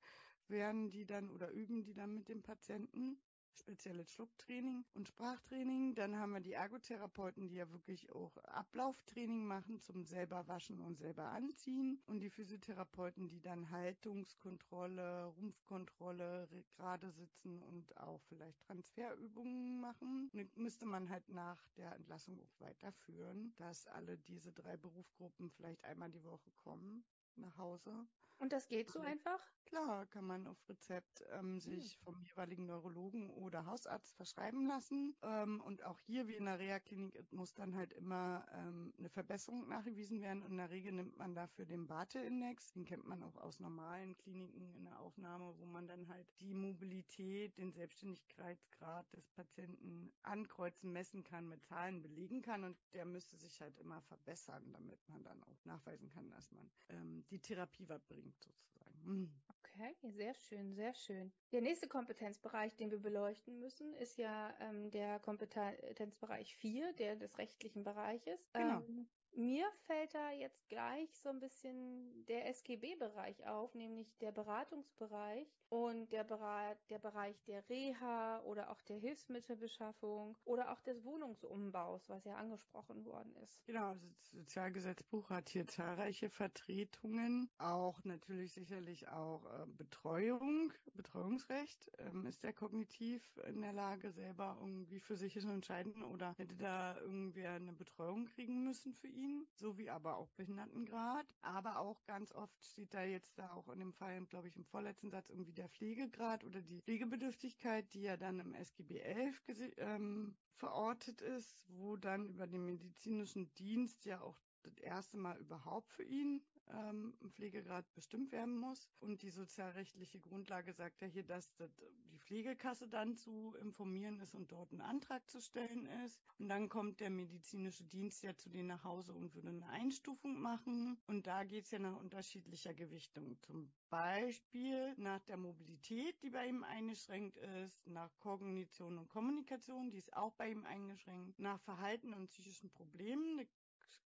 [0.49, 3.19] werden die dann oder üben die dann mit dem Patienten
[3.59, 5.95] spezielles Schlucktraining und Sprachtraining.
[5.95, 10.99] Dann haben wir die Ergotherapeuten, die ja wirklich auch Ablauftraining machen zum selber waschen und
[10.99, 12.01] selber anziehen.
[12.07, 20.31] Und die Physiotherapeuten, die dann Haltungskontrolle, Rumpfkontrolle, gerade sitzen und auch vielleicht Transferübungen machen.
[20.33, 25.85] Und müsste man halt nach der Entlassung auch weiterführen, dass alle diese drei Berufsgruppen vielleicht
[25.85, 27.05] einmal die Woche kommen
[27.37, 28.07] nach Hause.
[28.39, 29.41] Und das geht so einfach?
[29.67, 31.61] Klar, kann man auf Rezept ähm, hm.
[31.61, 35.17] sich vom jeweiligen Neurologen oder Hausarzt verschreiben lassen.
[35.23, 39.67] Ähm, und auch hier, wie in der Reha-Klinik, muss dann halt immer ähm, eine Verbesserung
[39.69, 40.43] nachgewiesen werden.
[40.43, 42.73] Und in der Regel nimmt man dafür den Barte-Index.
[42.75, 46.55] Den kennt man auch aus normalen Kliniken in der Aufnahme, wo man dann halt die
[46.55, 52.63] Mobilität, den Selbstständigkeitsgrad des Patienten ankreuzen, messen kann, mit Zahlen belegen kann.
[52.63, 56.71] Und der müsste sich halt immer verbessern, damit man dann auch nachweisen kann, dass man
[56.91, 59.03] ähm, die Therapie was bringt, sozusagen.
[59.05, 59.31] Hm.
[59.49, 61.33] Okay, sehr schön, sehr schön.
[61.53, 67.37] Der nächste Kompetenzbereich, den wir beleuchten müssen, ist ja ähm, der Kompetenzbereich 4, der des
[67.39, 68.41] rechtlichen Bereiches.
[68.53, 68.79] Genau.
[68.79, 75.47] Ähm, mir fällt da jetzt gleich so ein bisschen der SGB-Bereich auf, nämlich der Beratungsbereich
[75.69, 82.09] und der, Berat, der Bereich der Reha oder auch der Hilfsmittelbeschaffung oder auch des Wohnungsumbaus,
[82.09, 83.65] was ja angesprochen worden ist.
[83.67, 91.91] Genau, das Sozialgesetzbuch hat hier zahlreiche Vertretungen, auch natürlich sicherlich auch äh, Betreuung, Betreuungsrecht.
[91.99, 96.57] Ähm, ist der kognitiv in der Lage, selber irgendwie für sich zu entscheiden oder hätte
[96.57, 99.26] da irgendwer eine Betreuung kriegen müssen für ihn?
[99.27, 101.27] Medizin sowie aber auch Behindertengrad.
[101.43, 104.65] Aber auch ganz oft steht da jetzt da auch in dem Fall, glaube ich, im
[104.65, 109.43] vorletzten Satz irgendwie der Pflegegrad oder die Pflegebedürftigkeit, die ja dann im SGB 11
[109.79, 115.93] ähm, verortet ist, wo dann über den medizinischen Dienst ja auch das erste Mal überhaupt
[115.93, 118.89] für ihn ähm, Pflegegrad bestimmt werden muss.
[119.01, 121.71] Und die sozialrechtliche Grundlage sagt ja hier, dass das,
[122.13, 126.21] die Pflegekasse dann zu informieren ist und dort einen Antrag zu stellen ist.
[126.39, 130.41] Und dann kommt der medizinische Dienst ja zu denen nach Hause und würde eine Einstufung
[130.41, 130.99] machen.
[131.07, 133.37] Und da geht es ja nach unterschiedlicher Gewichtung.
[133.43, 139.99] Zum Beispiel nach der Mobilität, die bei ihm eingeschränkt ist, nach Kognition und Kommunikation, die
[139.99, 143.47] ist auch bei ihm eingeschränkt, nach Verhalten und psychischen Problemen,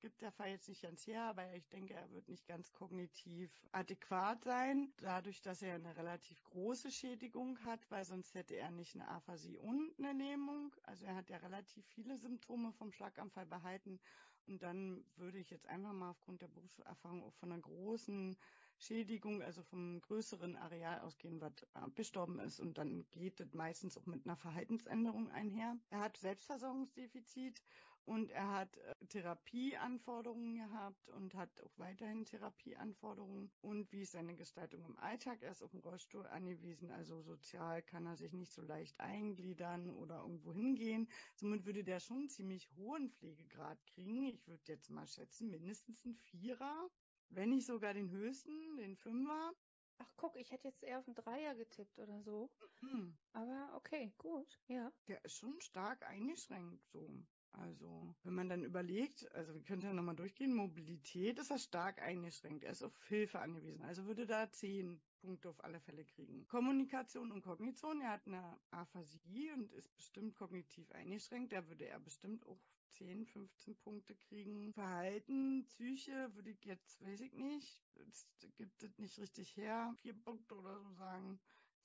[0.00, 3.50] gibt der Fall jetzt nicht ganz her, aber ich denke, er wird nicht ganz kognitiv
[3.72, 8.94] adäquat sein, dadurch, dass er eine relativ große Schädigung hat, weil sonst hätte er nicht
[8.94, 10.74] eine Aphasie und eine Lähmung.
[10.84, 14.00] Also er hat ja relativ viele Symptome vom Schlaganfall behalten.
[14.46, 18.36] Und dann würde ich jetzt einfach mal aufgrund der Berufserfahrung auch von einer großen
[18.78, 22.58] Schädigung, also vom größeren Areal ausgehen, was abgestorben ist.
[22.58, 25.76] Und dann geht das meistens auch mit einer Verhaltensänderung einher.
[25.90, 27.62] Er hat Selbstversorgungsdefizit
[28.04, 33.50] und er hat äh, Therapieanforderungen gehabt und hat auch weiterhin Therapieanforderungen.
[33.60, 35.42] Und wie ist seine Gestaltung im Alltag?
[35.42, 39.90] Er ist auf dem Rollstuhl angewiesen, also sozial kann er sich nicht so leicht eingliedern
[39.90, 41.08] oder irgendwo hingehen.
[41.34, 44.26] Somit würde der schon einen ziemlich hohen Pflegegrad kriegen.
[44.26, 46.90] Ich würde jetzt mal schätzen, mindestens ein Vierer,
[47.28, 49.52] wenn nicht sogar den höchsten, den Fünfer.
[49.98, 52.50] Ach guck, ich hätte jetzt eher auf einen Dreier getippt oder so.
[52.80, 53.18] Mhm.
[53.32, 54.90] Aber okay, gut, ja.
[55.08, 57.22] Der ist schon stark eingeschränkt so.
[57.52, 62.00] Also, wenn man dann überlegt, also wir können ja nochmal durchgehen, Mobilität ist er stark
[62.00, 62.64] eingeschränkt.
[62.64, 63.82] Er ist auf Hilfe angewiesen.
[63.82, 66.46] Also würde da zehn Punkte auf alle Fälle kriegen.
[66.46, 71.52] Kommunikation und Kognition, er hat eine Aphasie und ist bestimmt kognitiv eingeschränkt.
[71.52, 72.60] Da würde er bestimmt auch
[72.90, 74.72] 10, 15 Punkte kriegen.
[74.72, 80.14] Verhalten, Psyche würde ich jetzt, weiß ich nicht, das gibt es nicht richtig her, vier
[80.14, 81.40] Punkte oder so sagen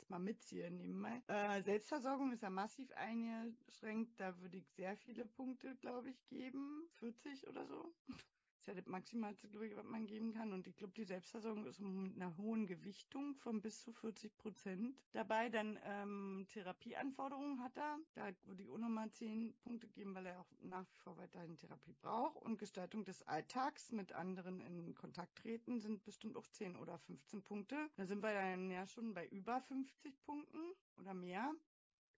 [0.07, 1.21] mal mitziehen nebenbei.
[1.27, 4.19] Äh, Selbstversorgung ist ja massiv eingeschränkt.
[4.19, 6.87] Da würde ich sehr viele Punkte, glaube ich, geben.
[6.99, 7.93] 40 oder so.
[8.65, 10.51] Das ist ja das Maximalste, glaube ich, was man geben kann.
[10.51, 14.97] Und ich glaube, die Selbstversorgung ist mit einer hohen Gewichtung von bis zu 40 Prozent.
[15.11, 17.99] Dabei dann ähm, Therapieanforderungen hat er.
[18.15, 21.55] Da würde ich auch nochmal 10 Punkte geben, weil er auch nach wie vor weiterhin
[21.57, 22.41] Therapie braucht.
[22.41, 27.43] Und Gestaltung des Alltags mit anderen in Kontakt treten sind bestimmt auch 10 oder 15
[27.43, 27.91] Punkte.
[27.97, 31.53] Da sind wir dann ja schon bei über 50 Punkten oder mehr.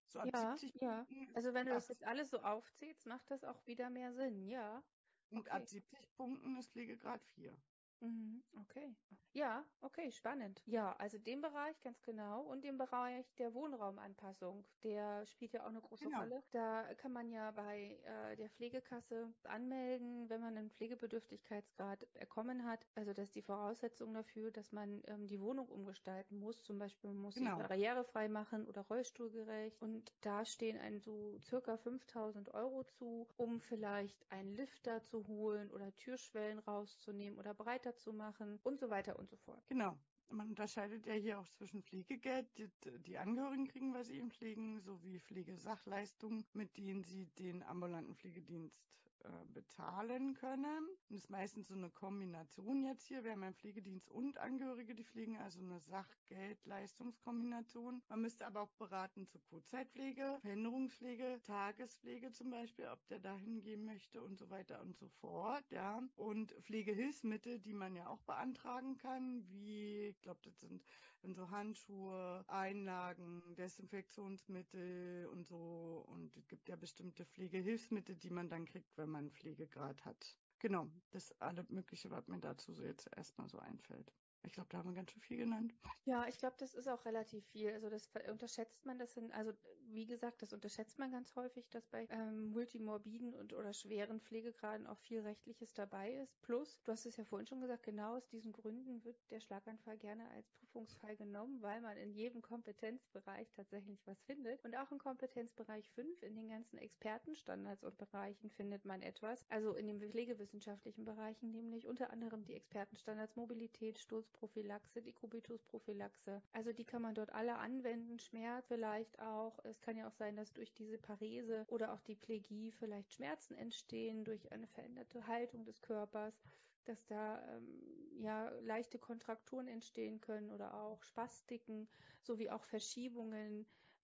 [0.07, 1.05] So ab ja, 70 ja.
[1.33, 4.81] Also wenn du das jetzt alles so aufzählst, macht das auch wieder mehr Sinn, ja.
[5.29, 5.49] Und okay.
[5.51, 7.55] ab 70 Punkten ist Pflegegrad 4.
[7.99, 8.95] Mhm, okay.
[9.37, 10.63] Ja, okay, spannend.
[10.65, 15.69] Ja, also den Bereich ganz genau und den Bereich der Wohnraumanpassung, der spielt ja auch
[15.69, 16.21] eine große genau.
[16.21, 16.41] Rolle.
[16.51, 22.87] Da kann man ja bei äh, der Pflegekasse anmelden, wenn man einen Pflegebedürftigkeitsgrad erkommen hat.
[22.95, 26.63] Also das ist die Voraussetzung dafür, dass man ähm, die Wohnung umgestalten muss.
[26.63, 27.57] Zum Beispiel muss genau.
[27.57, 29.79] sie barrierefrei machen oder rollstuhlgerecht.
[29.83, 35.69] Und da stehen einem so circa 5000 Euro zu, um vielleicht einen Lifter zu holen
[35.69, 39.63] oder Türschwellen rauszunehmen oder breiter weiterzumachen und so weiter und so fort.
[39.67, 39.97] Genau.
[40.29, 42.69] Man unterscheidet ja hier auch zwischen Pflegegeld, die,
[43.05, 48.83] die Angehörigen kriegen, weil sie ihn pflegen, sowie Pflegesachleistungen, mit denen sie den ambulanten Pflegedienst
[49.23, 50.87] äh, bezahlen können.
[51.09, 53.23] Und es ist meistens so eine Kombination jetzt hier.
[53.23, 58.03] Wir haben einen Pflegedienst und Angehörige, die pflegen, also eine Sach-Geld-Leistungskombination.
[58.09, 63.85] Man müsste aber auch beraten zu Kurzzeitpflege, Verhinderungspflege, Tagespflege zum Beispiel, ob der da hingehen
[63.85, 66.01] möchte und so weiter und so fort, ja.
[66.15, 70.83] Und Pflegehilfsmittel, die man ja auch beantragen kann, wie, ich glaube, das sind
[71.23, 76.05] so Handschuhe, Einlagen, Desinfektionsmittel und so.
[76.07, 80.37] Und es gibt ja bestimmte Pflegehilfsmittel, die man dann kriegt, wenn man Pflegegrad hat.
[80.59, 84.11] Genau, das ist alles Mögliche, was mir dazu so jetzt erstmal so einfällt.
[84.43, 85.73] Ich glaube, da haben wir ganz schön viel genannt.
[86.05, 87.73] Ja, ich glaube, das ist auch relativ viel.
[87.73, 89.51] Also das unterschätzt man, das sind, also
[89.89, 94.87] wie gesagt, das unterschätzt man ganz häufig, dass bei ähm, multimorbiden und oder schweren Pflegegraden
[94.87, 96.41] auch viel Rechtliches dabei ist.
[96.41, 99.97] Plus, du hast es ja vorhin schon gesagt, genau aus diesen Gründen wird der Schlaganfall
[99.97, 104.63] gerne als Prüfungsfall genommen, weil man in jedem Kompetenzbereich tatsächlich was findet.
[104.63, 109.45] Und auch im Kompetenzbereich 5, in den ganzen Expertenstandards und Bereichen findet man etwas.
[109.49, 116.41] Also in den pflegewissenschaftlichen Bereichen, nämlich unter anderem die Expertenstandards Mobilität, Sturzprophylaxe, Dekubitusprophylaxe.
[116.53, 119.57] Also die kann man dort alle anwenden, Schmerz vielleicht auch.
[119.63, 123.55] Es kann ja auch sein, dass durch diese Parese oder auch die Plegie vielleicht Schmerzen
[123.55, 126.41] entstehen durch eine veränderte Haltung des Körpers
[126.85, 127.81] dass da ähm,
[128.17, 131.89] ja leichte Kontrakturen entstehen können oder auch Spastiken
[132.21, 133.65] sowie auch Verschiebungen.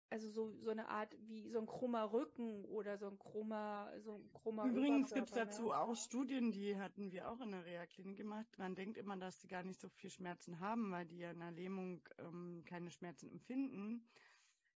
[0.09, 4.15] Also so, so eine Art wie so ein krummer Rücken oder so ein krummer, so
[4.15, 5.77] ein krummer Übrigens gibt es dazu ne?
[5.77, 8.47] auch Studien, die hatten wir auch in der Reha-Klinik gemacht.
[8.57, 11.39] Man denkt immer, dass die gar nicht so viel Schmerzen haben, weil die ja in
[11.39, 14.05] der Lähmung ähm, keine Schmerzen empfinden.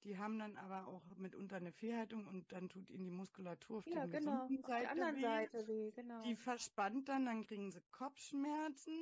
[0.05, 3.87] Die haben dann aber auch mitunter eine Fehlhaltung und dann tut ihnen die Muskulatur auf
[3.87, 5.23] ja, der genau, auf Seite, Seite, weh.
[5.23, 5.91] Seite weh.
[5.93, 6.23] Genau.
[6.23, 8.95] Die verspannt dann, dann kriegen sie Kopfschmerzen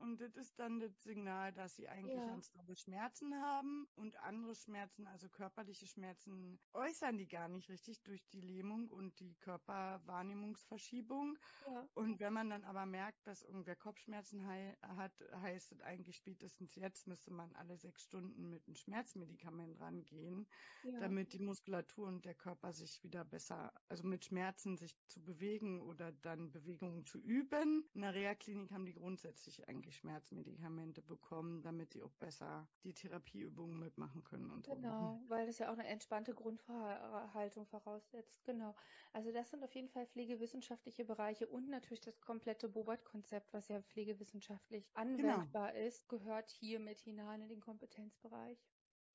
[0.00, 2.26] und das ist dann das Signal, dass sie eigentlich Ja.
[2.26, 8.02] ganz dolle Schmerzen haben und andere Schmerzen, also körperliche Schmerzen, äußern die gar nicht richtig
[8.02, 11.38] durch die Lähmung und die Körperwahrnehmungsverschiebung.
[11.66, 11.88] Ja.
[11.94, 15.12] Und wenn man dann aber merkt, dass irgendwer Kopfschmerzen hei hat,
[15.42, 20.41] heißt es eigentlich spätestens jetzt müsste man alle sechs Stunden mit einem Schmerzmedikament rangehen,
[20.82, 20.98] Ja.
[21.00, 25.80] damit die Muskulatur und der Körper sich wieder besser, also mit Schmerzen sich zu bewegen
[25.82, 27.84] oder dann Bewegungen zu üben.
[27.94, 33.78] In der Reha-Klinik haben die grundsätzlich eigentlich Schmerzmedikamente bekommen, damit die auch besser die Therapieübungen
[33.78, 34.74] mitmachen können und so.
[34.74, 38.44] Genau, weil das ja auch eine entspannte Grundhaltung voraussetzt.
[38.44, 38.74] Genau.
[39.12, 43.82] Also das sind auf jeden Fall pflegewissenschaftliche Bereiche und natürlich das komplette Bobat-Konzept, was ja
[43.82, 48.64] pflegewissenschaftlich anwendbar ist, gehört hier mit hinein in den Kompetenzbereich.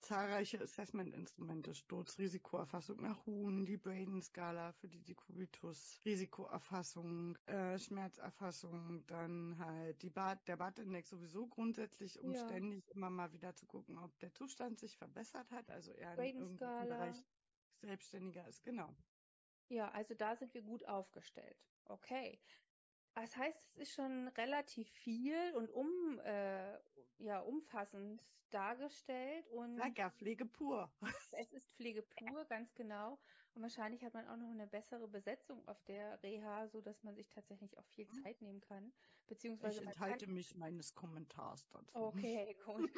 [0.01, 10.01] Zahlreiche Assessment-Instrumente, Sturzrisikoerfassung nach Huhn, die Braden-Skala für die Dekubitus, Risikoerfassung, äh, Schmerzerfassung, dann halt
[10.03, 12.43] die Bad, der Bad-Index sowieso grundsätzlich, um Ja.
[12.43, 16.17] ständig immer mal wieder zu gucken, ob der Zustand sich verbessert hat, also eher in
[16.17, 16.85] Braden-Skala.
[16.87, 17.25] Bereich
[17.81, 18.95] selbstständiger ist, genau.
[19.69, 21.69] Ja, also da sind wir gut aufgestellt.
[21.85, 22.41] Okay.
[23.21, 26.77] Das heißt, es ist schon relativ viel und um, äh,
[27.17, 30.91] ja, umfassend dargestellt und Lecker, Pflege pur.
[31.31, 33.19] es ist Pflege pur, ganz genau.
[33.55, 37.15] Und wahrscheinlich hat man auch noch eine bessere Besetzung auf der Reha, so dass man
[37.15, 38.93] sich tatsächlich auch viel Zeit nehmen kann.
[39.27, 41.97] Beziehungsweise Ich man kann enthalte mich meines Kommentars dazu.
[41.97, 42.91] Okay, gut.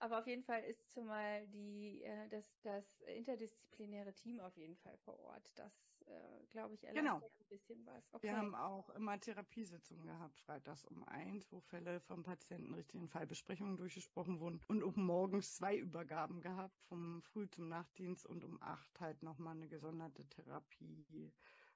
[0.00, 4.98] Aber auf jeden Fall ist zumal die, äh, das, das interdisziplinäre Team auf jeden Fall
[4.98, 5.48] vor Ort.
[5.54, 5.72] Das,
[6.06, 7.20] äh, glaube ich, Genau.
[7.20, 8.04] erleichtert ein bisschen was.
[8.12, 8.28] Okay.
[8.28, 13.08] Wir haben auch immer Therapiesitzungen gehabt, freitags um eins, wo Fälle vom Patienten richtig in
[13.08, 18.60] Fallbesprechungen durchgesprochen wurden und auch morgens zwei Übergaben gehabt, vom Früh zum Nachtdienst und um
[18.62, 21.32] acht halt nochmal eine gesonderte Therapieübergabe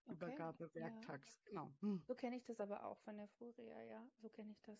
[0.08, 0.82] Okay, ja.
[0.82, 1.38] werktags.
[1.44, 1.72] Genau.
[1.80, 2.02] Hm.
[2.06, 4.02] So kenne ich das aber auch von der Frühreha, ja.
[4.22, 4.78] So kenne ich das.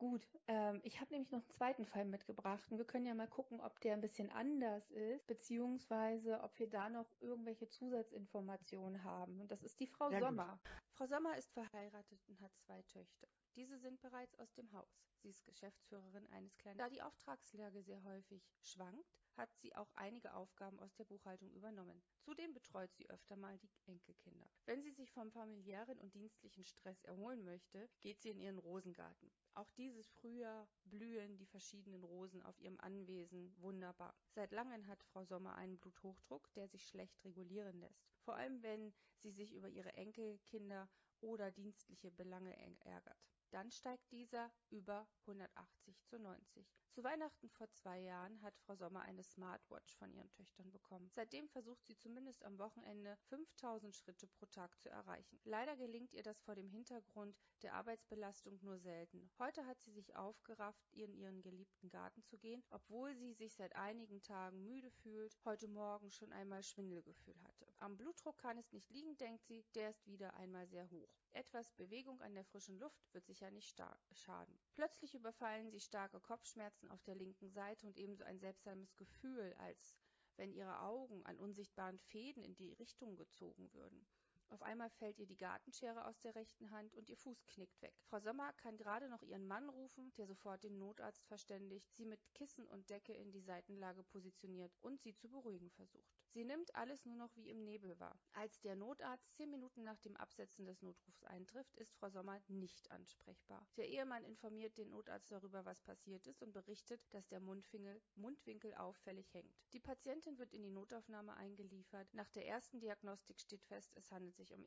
[0.00, 3.28] Gut, ähm, ich habe nämlich noch einen zweiten Fall mitgebracht und wir können ja mal
[3.28, 9.42] gucken, ob der ein bisschen anders ist, beziehungsweise ob wir da noch irgendwelche Zusatzinformationen haben.
[9.42, 10.28] Und das ist die Frau Sehr gut.
[10.28, 10.58] Sommer.
[10.94, 13.28] Frau Sommer ist verheiratet und hat zwei Töchter.
[13.60, 14.88] Diese sind bereits aus dem Haus.
[15.18, 16.78] Sie ist Geschäftsführerin eines kleinen.
[16.78, 22.02] Da die Auftragslage sehr häufig schwankt, hat sie auch einige Aufgaben aus der Buchhaltung übernommen.
[22.22, 24.48] Zudem betreut sie öfter mal die Enkelkinder.
[24.64, 29.30] Wenn sie sich vom familiären und dienstlichen Stress erholen möchte, geht sie in ihren Rosengarten.
[29.52, 34.14] Auch dieses Frühjahr blühen die verschiedenen Rosen auf ihrem Anwesen wunderbar.
[34.30, 38.08] Seit langem hat Frau Sommer einen Bluthochdruck, der sich schlecht regulieren lässt.
[38.22, 40.88] Vor allem wenn sie sich über ihre Enkelkinder
[41.20, 43.29] oder dienstliche Belange ärgert.
[43.50, 46.66] Dann steigt dieser über 180 zu 90.
[46.92, 51.10] Zu Weihnachten vor zwei Jahren hat Frau Sommer eine Smartwatch von ihren Töchtern bekommen.
[51.10, 55.40] Seitdem versucht sie zumindest am Wochenende 5000 Schritte pro Tag zu erreichen.
[55.44, 59.30] Leider gelingt ihr das vor dem Hintergrund der Arbeitsbelastung nur selten.
[59.38, 63.74] Heute hat sie sich aufgerafft, in ihren geliebten Garten zu gehen, obwohl sie sich seit
[63.74, 67.69] einigen Tagen müde fühlt, heute Morgen schon einmal Schwindelgefühl hatte.
[67.82, 71.08] Am Blutdruck kann es nicht liegen, denkt sie, der ist wieder einmal sehr hoch.
[71.32, 73.74] Etwas Bewegung an der frischen Luft wird sicher nicht
[74.12, 74.60] schaden.
[74.74, 79.96] Plötzlich überfallen sie starke Kopfschmerzen auf der linken Seite und ebenso ein seltsames Gefühl, als
[80.36, 84.06] wenn ihre Augen an unsichtbaren Fäden in die Richtung gezogen würden.
[84.50, 87.94] Auf einmal fällt ihr die Gartenschere aus der rechten Hand und ihr Fuß knickt weg.
[88.02, 92.20] Frau Sommer kann gerade noch ihren Mann rufen, der sofort den Notarzt verständigt, sie mit
[92.34, 96.20] Kissen und Decke in die Seitenlage positioniert und sie zu beruhigen versucht.
[96.32, 98.18] Sie nimmt alles nur noch wie im Nebel wahr.
[98.32, 102.90] Als der Notarzt zehn Minuten nach dem Absetzen des Notrufs eintrifft, ist Frau Sommer nicht
[102.90, 103.64] ansprechbar.
[103.76, 108.74] Der Ehemann informiert den Notarzt darüber, was passiert ist und berichtet, dass der Mundwinkel, Mundwinkel
[108.74, 109.56] auffällig hängt.
[109.72, 112.12] Die Patientin wird in die Notaufnahme eingeliefert.
[112.14, 114.64] Nach der ersten Diagnostik steht fest, es handelt sich um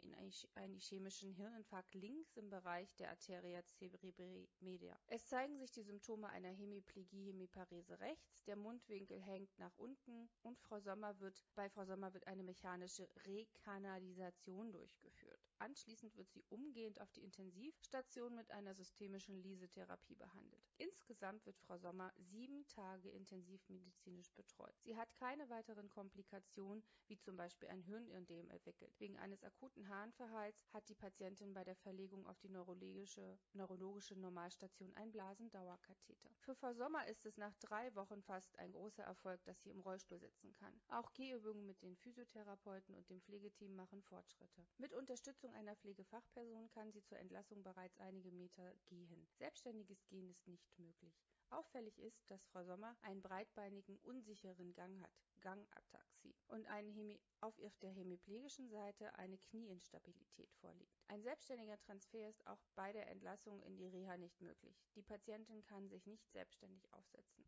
[0.55, 4.95] einen ischämischen Hirninfarkt links im Bereich der Arteria cerebri media.
[5.07, 10.59] Es zeigen sich die Symptome einer Hemiplegie, Hemiparese rechts, der Mundwinkel hängt nach unten und
[10.59, 15.39] Frau Sommer wird bei Frau Sommer wird eine mechanische Rekanalisation durchgeführt.
[15.57, 20.52] Anschließend wird sie umgehend auf die Intensivstation mit einer systemischen Lysetherapie behandelt.
[20.83, 24.75] Insgesamt wird Frau Sommer sieben Tage intensivmedizinisch betreut.
[24.83, 28.93] Sie hat keine weiteren Komplikationen, wie zum Beispiel ein Hirnödem entwickelt.
[28.99, 34.93] Wegen eines akuten Harnverhalts hat die Patientin bei der Verlegung auf die neurologische, neurologische Normalstation
[34.95, 36.29] ein Blasendauerkatheter.
[36.39, 39.79] Für Frau Sommer ist es nach drei Wochen fast ein großer Erfolg, dass sie im
[39.79, 40.81] Rollstuhl sitzen kann.
[40.89, 44.65] Auch Gehübungen Übungen mit den Physiotherapeuten und dem Pflegeteam machen Fortschritte.
[44.77, 49.27] Mit Unterstützung einer Pflegefachperson kann sie zur Entlassung bereits einige Meter gehen.
[49.37, 51.13] Selbstständiges Gehen ist nicht möglich.
[51.49, 55.11] Auffällig ist, dass Frau Sommer einen breitbeinigen, unsicheren Gang hat,
[55.41, 61.03] Gangataxie, und Hemi auf der hemiplegischen Seite eine Knieinstabilität vorliegt.
[61.09, 64.75] Ein selbstständiger Transfer ist auch bei der Entlassung in die Reha nicht möglich.
[64.95, 67.45] Die Patientin kann sich nicht selbstständig aufsetzen.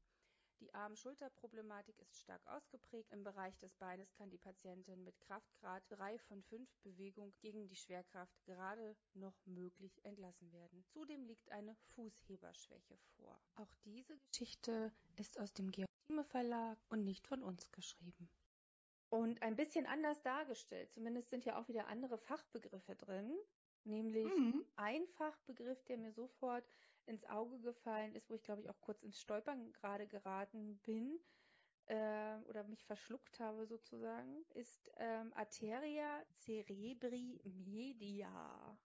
[0.62, 3.12] Die Arm-Schulter-Problematik ist stark ausgeprägt.
[3.12, 7.76] Im Bereich des Beines kann die Patientin mit Kraftgrad 3 von 5 Bewegung gegen die
[7.76, 10.84] Schwerkraft gerade noch möglich entlassen werden.
[10.88, 13.40] Zudem liegt eine Fußheberschwäche vor.
[13.56, 15.90] Auch diese Geschichte ist aus dem Georg
[16.30, 18.30] Verlag und nicht von uns geschrieben.
[19.10, 20.92] Und ein bisschen anders dargestellt.
[20.92, 23.34] Zumindest sind ja auch wieder andere Fachbegriffe drin.
[23.84, 24.66] Nämlich mhm.
[24.76, 26.66] ein Fachbegriff, der mir sofort
[27.08, 31.20] ins Auge gefallen ist, wo ich glaube ich auch kurz ins Stolpern gerade geraten bin
[31.88, 38.78] äh, oder mich verschluckt habe sozusagen, ist ähm, Arteria cerebri media.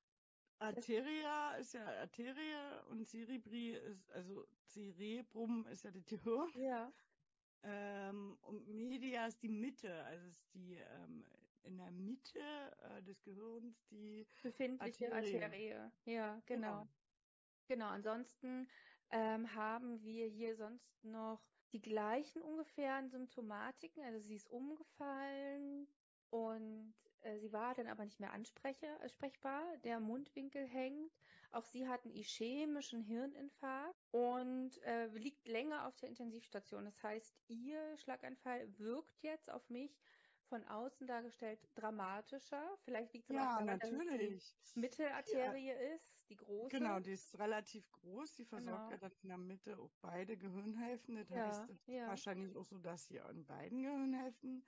[0.59, 6.51] Arteria ist ja Arteria und Cerebri ist, also Cerebrum ist ja das Gehirn.
[6.55, 6.93] Ja.
[7.63, 11.25] Ähm, und Media ist die Mitte, also ist die ähm,
[11.63, 12.41] in der Mitte
[12.83, 15.45] äh, des Gehirns die befindliche Arterie.
[15.45, 15.91] Arterie.
[16.05, 16.85] Ja, genau.
[16.85, 16.89] genau.
[17.71, 18.67] Genau, ansonsten
[19.13, 21.41] ähm, haben wir hier sonst noch
[21.73, 24.03] die gleichen ungefähren Symptomatiken.
[24.03, 25.87] Also sie ist umgefallen
[26.31, 29.77] und äh, sie war dann aber nicht mehr ansprechbar.
[29.85, 31.13] Der Mundwinkel hängt.
[31.53, 36.85] Auch sie hat einen ischämischen Hirninfarkt und äh, liegt länger auf der Intensivstation.
[36.85, 39.97] Das heißt, ihr Schlaganfall wirkt jetzt auf mich
[40.49, 42.77] von außen dargestellt dramatischer.
[42.83, 44.35] Vielleicht liegt es ja, daran, natürlich.
[44.35, 45.95] dass es die Mittelarterie ja.
[45.95, 46.79] ist die große.
[46.79, 48.35] Genau, die ist relativ groß.
[48.37, 48.91] Die versorgt genau.
[48.91, 51.17] ja dann in der Mitte auch beide Gehirnhälften.
[51.17, 52.07] Das ja, heißt, das ja.
[52.07, 54.65] wahrscheinlich auch so, dass sie an beiden Gehirnhälften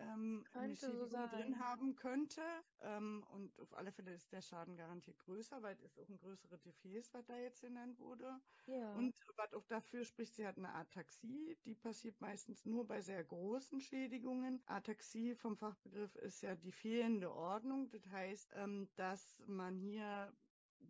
[0.00, 2.42] ähm, eine Schädigung so drin haben könnte.
[2.82, 6.18] Ähm, und auf alle Fälle ist der Schaden garantiert größer, weil es ist auch ein
[6.18, 8.40] größeres Gefäß, was da jetzt genannt wurde.
[8.66, 8.94] Ja.
[8.94, 11.56] Und was auch dafür spricht, sie hat eine Ataxie.
[11.64, 14.62] Die passiert meistens nur bei sehr großen Schädigungen.
[14.66, 17.90] Ataxie vom Fachbegriff ist ja die fehlende Ordnung.
[17.90, 20.32] Das heißt, ähm, dass man hier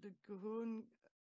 [0.02, 0.84] das Gehirn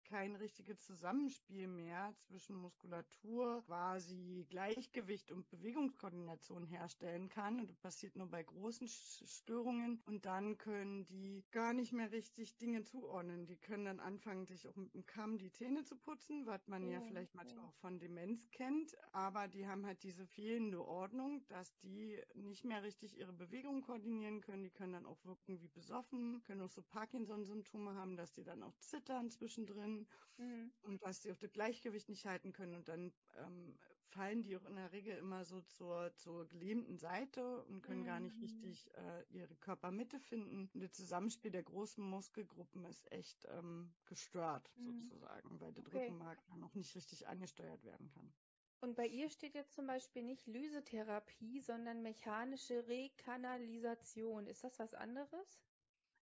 [0.08, 7.60] kein richtiges Zusammenspiel mehr zwischen Muskulatur, quasi Gleichgewicht und Bewegungskoordination herstellen kann.
[7.60, 10.02] Und das passiert nur bei großen Störungen.
[10.06, 13.46] Und dann können die gar nicht mehr richtig Dinge zuordnen.
[13.46, 16.88] Die können dann anfangen, sich auch mit dem Kamm die Zähne zu putzen, was man
[16.88, 17.70] ja, ja vielleicht manchmal ja.
[17.70, 18.96] auch von Demenz kennt.
[19.12, 24.42] Aber die haben halt diese fehlende Ordnung, dass die nicht mehr richtig ihre Bewegungen koordinieren
[24.42, 24.64] können.
[24.64, 28.64] Die können dann auch wirken wie besoffen, können auch so Parkinson-Symptome haben, dass die dann
[28.64, 29.97] auch zittern zwischendrin
[30.38, 30.72] mhm.
[30.84, 33.78] und dass sie auch das Gleichgewicht nicht halten können und dann ähm,
[34.10, 38.06] fallen die auch in der Regel immer so zur, zur gelähmten Seite und können mhm.
[38.06, 38.44] gar nicht mhm.
[38.44, 40.70] richtig äh, ihre Körpermitte finden.
[40.74, 44.84] Und das Zusammenspiel der großen Muskelgruppen ist echt ähm, gestört mhm.
[44.84, 46.06] sozusagen, weil der okay.
[46.06, 48.34] Rückenmark dann noch nicht richtig angesteuert werden kann.
[48.80, 54.46] Und bei ihr steht jetzt zum Beispiel nicht Lysetherapie, sondern mechanische Rekanalisation.
[54.46, 55.60] Ist das was anderes?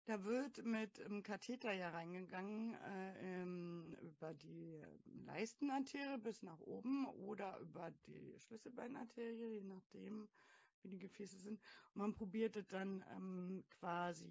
[0.05, 4.83] Da wird mit einem Katheter ja reingegangen äh, ähm, über die
[5.27, 10.29] Leistenarterie bis nach oben oder über die Schlüsselbeinarterie, je nachdem,
[10.83, 11.61] wie die Gefäße sind.
[11.95, 14.29] Und man probiert es dann ähm, quasi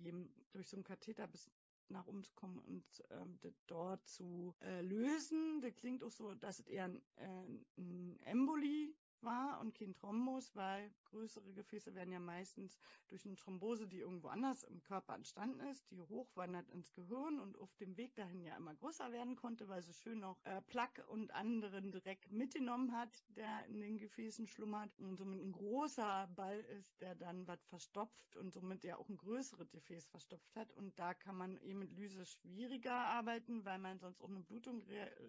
[0.51, 1.49] durch so einen Katheter bis
[1.87, 5.61] nach oben zu kommen und ähm, das dort zu äh, lösen.
[5.61, 7.45] Das klingt auch so, dass es eher ein, äh,
[7.77, 8.93] ein Emboli
[9.23, 14.29] war und kein Thrombus, weil größere Gefäße werden ja meistens durch eine Thrombose, die irgendwo
[14.29, 18.55] anders im Körper entstanden ist, die hochwandert ins Gehirn und auf dem Weg dahin ja
[18.55, 23.23] immer größer werden konnte, weil sie schön noch äh, Plaque und anderen Dreck mitgenommen hat,
[23.35, 24.97] der in den Gefäßen schlummert.
[24.99, 29.17] Und somit ein großer Ball ist, der dann was verstopft und somit ja auch ein
[29.17, 30.71] größeres Gefäß verstopft hat.
[30.73, 34.83] Und da kann man eben mit Lyse schwieriger arbeiten, weil man sonst auch eine Blutung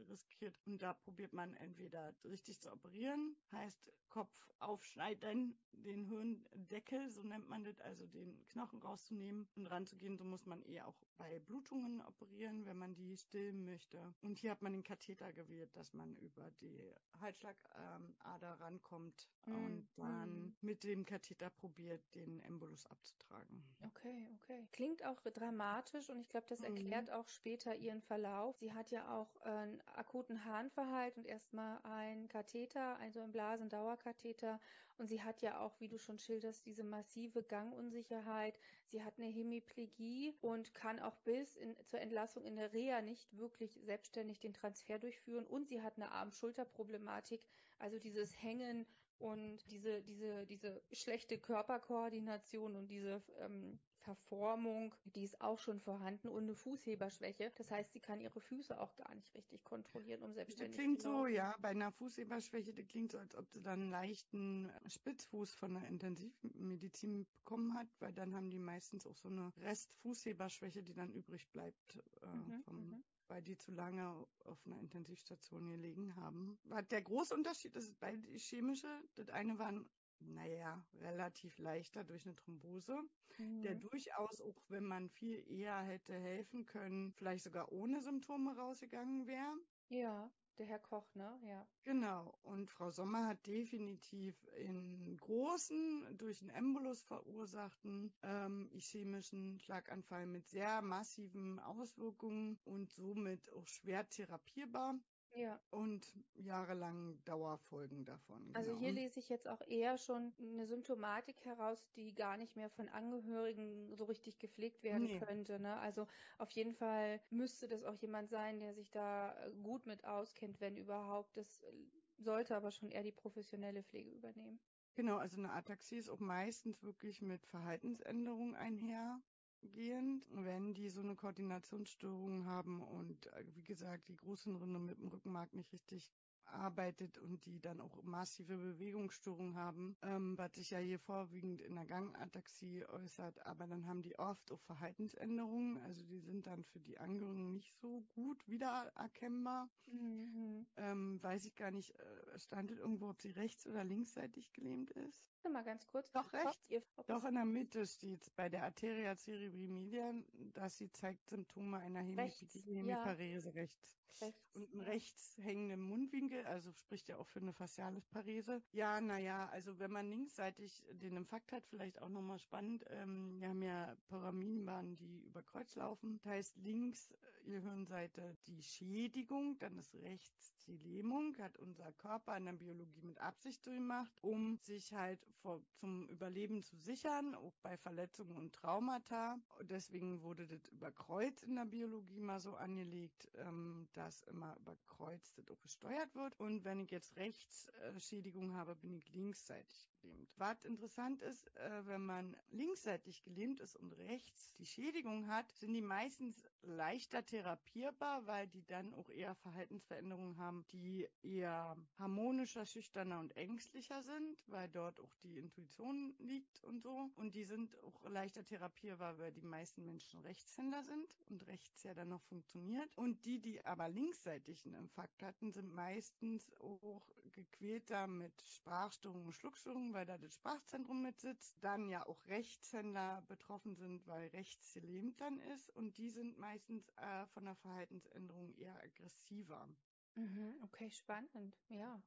[0.09, 0.59] riskiert.
[0.67, 7.49] Und da probiert man entweder richtig zu operieren, heißt Kopf aufschneiden den Hirndeckel, so nennt
[7.49, 10.17] man das, also den Knochen rauszunehmen und ranzugehen.
[10.17, 14.15] So muss man eher auch bei Blutungen operieren, wenn man die stillen möchte.
[14.23, 19.89] Und hier hat man den Katheter gewählt, dass man über die Halsschlagader rankommt mm, und
[19.97, 20.55] dann mm.
[20.61, 23.63] mit dem Katheter probiert, den Embolus abzutragen.
[23.85, 24.67] Okay, okay.
[24.73, 26.67] Klingt auch dramatisch und ich glaube, das mhm.
[26.67, 28.57] erklärt auch später ihren Verlauf.
[28.59, 33.33] Sie hat ja auch einen akuten Harnverhalt und erstmal einen Katheter, also einen
[33.73, 34.61] Blasendauerkatheter
[34.99, 38.59] und sie hat ja auch, wie du schon schilderst, diese massive Gangunsicherheit.
[38.87, 43.37] Sie hat eine Hemiplegie und kann auch bis in, zur Entlassung in der Reha nicht
[43.37, 45.47] wirklich selbstständig den Transfer durchführen.
[45.47, 47.47] Und sie hat eine Arm-Schulter-Problematik,
[47.79, 48.87] also dieses Hängen
[49.19, 56.29] und diese, diese, diese schlechte Körperkoordination und diese ähm, Verformung, die ist auch schon vorhanden
[56.29, 57.53] und eine Fußheberschwäche.
[57.57, 60.85] Das heißt, sie kann ihre Füße auch gar nicht richtig kontrollieren, um selbstständig zu Das
[60.85, 64.71] klingt so, ja, bei einer Fußheberschwäche, das klingt so, als ob sie dann einen leichten
[64.87, 70.83] Spitzfuß von der Intensivmedizin bekommen hat, weil dann haben die meistens auch so eine Restfußheberschwäche,
[70.83, 75.71] die dann übrig bleibt äh, mhm, vom, mhm weil die zu lange auf einer Intensivstation
[75.71, 76.59] gelegen haben.
[76.91, 79.03] Der große Unterschied ist bei die chemische.
[79.15, 79.89] Das eine war ein
[80.27, 82.97] naja, relativ leichter durch eine Thrombose,
[83.39, 83.63] mhm.
[83.63, 89.27] der durchaus, auch wenn man viel eher hätte helfen können, vielleicht sogar ohne Symptome rausgegangen
[89.27, 89.57] wäre.
[89.89, 91.41] Ja, der Herr Koch, ne?
[91.45, 91.67] Ja.
[91.85, 92.39] Genau.
[92.43, 100.47] Und Frau Sommer hat definitiv in großen, durch einen Embolus verursachten ähm, ischämischen Schlaganfall mit
[100.49, 104.95] sehr massiven Auswirkungen und somit auch schwer therapierbar.
[105.35, 105.61] Ja.
[105.71, 108.51] Und jahrelang Dauerfolgen davon.
[108.55, 108.81] Also genau.
[108.83, 112.89] hier lese ich jetzt auch eher schon eine Symptomatik heraus, die gar nicht mehr von
[112.89, 115.19] Angehörigen so richtig gepflegt werden nee.
[115.19, 115.59] könnte.
[115.59, 115.77] Ne?
[115.79, 116.07] Also
[116.39, 120.61] auf jeden Fall müsste das auch jemand sein, der sich da äh, gut mit auskennt,
[120.61, 121.37] wenn überhaupt.
[121.37, 121.73] Das äh,
[122.19, 124.61] sollte aber schon eher die professionelle Pflege übernehmen.
[124.95, 129.23] Genau, also eine Ataxie ist auch meistens wirklich mit Verhaltensänderungen einher
[129.69, 135.09] gehend, wenn die so eine Koordinationsstörung haben und äh, wie gesagt die Großhirnrinde mit dem
[135.09, 136.13] Rückenmark nicht richtig
[136.53, 141.75] arbeitet und die dann auch massive Bewegungsstörungen haben, ähm, was sich ja hier vorwiegend in
[141.75, 146.81] der Gangataxie äußert, aber dann haben die oft auch Verhaltensänderungen, also die sind dann für
[146.81, 149.69] die Angehörigen nicht so gut wiedererkennbar.
[149.87, 150.67] Mhm.
[150.77, 155.25] Ähm, weiß ich gar nicht, äh, stand irgendwo, ob sie rechts- oder linksseitig gelähmt ist?
[155.51, 156.11] Mal ganz kurz.
[156.13, 156.69] Doch rechts.
[157.07, 160.15] Doch in der Mitte steht bei der Arteria cerebrimilia,
[160.55, 164.02] dass sie zeigt Symptome einer Hemiparese rechts.
[164.21, 164.55] Rechts.
[164.55, 168.63] Und einen rechts hängenden Mundwinkel, also spricht ja auch für eine faciale Parese.
[168.73, 173.49] Ja, naja, also wenn man linksseitig den Infarkt hat, vielleicht auch nochmal spannend, ähm, wir
[173.49, 176.15] haben ja Pyramidenbahnen, die über Kreuz laufen.
[176.15, 182.37] Das heißt links äh, Gehirnseite die Schädigung, dann ist rechts die Lähmung, hat unser Körper
[182.37, 187.55] in der Biologie mit Absicht durchgemacht, um sich halt vor, zum Überleben zu sichern, auch
[187.63, 189.39] bei Verletzungen und Traumata.
[189.63, 194.77] Deswegen wurde das über Kreuz in der Biologie mal so angelegt, ähm, dass immer über
[194.87, 196.39] Kreuz das auch gesteuert wird.
[196.39, 200.29] Und wenn ich jetzt Rechtsschädigung habe, bin ich linksseitig gelähmt.
[200.37, 205.73] Was interessant ist, äh, wenn man linksseitig gelähmt ist und rechts die Schädigung hat, sind
[205.73, 213.21] die meistens leichter therapierbar, weil die dann auch eher Verhaltensveränderungen haben, die eher harmonischer, schüchterner
[213.21, 217.11] und ängstlicher sind, weil dort auch die Intuition liegt und so.
[217.17, 221.95] Und die sind auch leichter therapierbar, weil die meisten Menschen Rechtshänder sind und rechts ja
[221.95, 222.97] dann noch funktioniert.
[222.97, 229.33] Und die, die aber linksseitig einen Infarkt hatten, sind meistens auch gequälter mit Sprachstörungen und
[229.33, 231.57] Schluckstörungen, weil da das Sprachzentrum mit sitzt.
[231.63, 235.71] Dann ja auch Rechtshänder betroffen sind, weil rechts gelähmt dann ist.
[235.71, 239.69] Und die sind meistens äh, von der Verhaltensänderung eher aggressiver.
[240.15, 242.03] Mhm, okay, spannend, ja.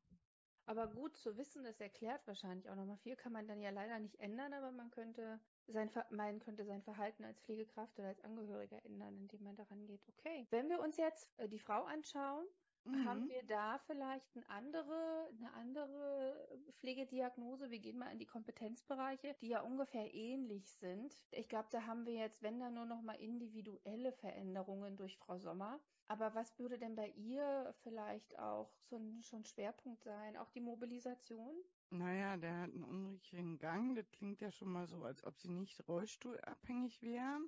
[0.68, 3.16] Aber gut zu wissen, das erklärt wahrscheinlich auch nochmal viel.
[3.16, 7.24] Kann man dann ja leider nicht ändern, aber man könnte sein, man könnte sein Verhalten
[7.24, 10.02] als Pflegekraft oder als Angehöriger ändern, indem man daran geht.
[10.08, 10.48] Okay.
[10.50, 12.48] Wenn wir uns jetzt äh, die Frau anschauen,
[12.92, 13.06] mhm.
[13.06, 17.70] haben wir da vielleicht eine andere, eine andere Pflegediagnose?
[17.70, 21.14] Wir gehen mal in die Kompetenzbereiche, die ja ungefähr ähnlich sind.
[21.32, 25.38] Ich glaube, da haben wir jetzt, wenn da nur noch mal individuelle Veränderungen durch Frau
[25.38, 25.80] Sommer.
[26.08, 30.38] Aber was würde denn bei ihr vielleicht auch so ein, schon Schwerpunkt sein?
[30.38, 31.56] Auch die Mobilisation?
[31.90, 33.96] Naja, der hat einen unruhigen Gang.
[33.96, 37.40] Das klingt ja schon mal so, als ob sie nicht rollstuhlabhängig wäre.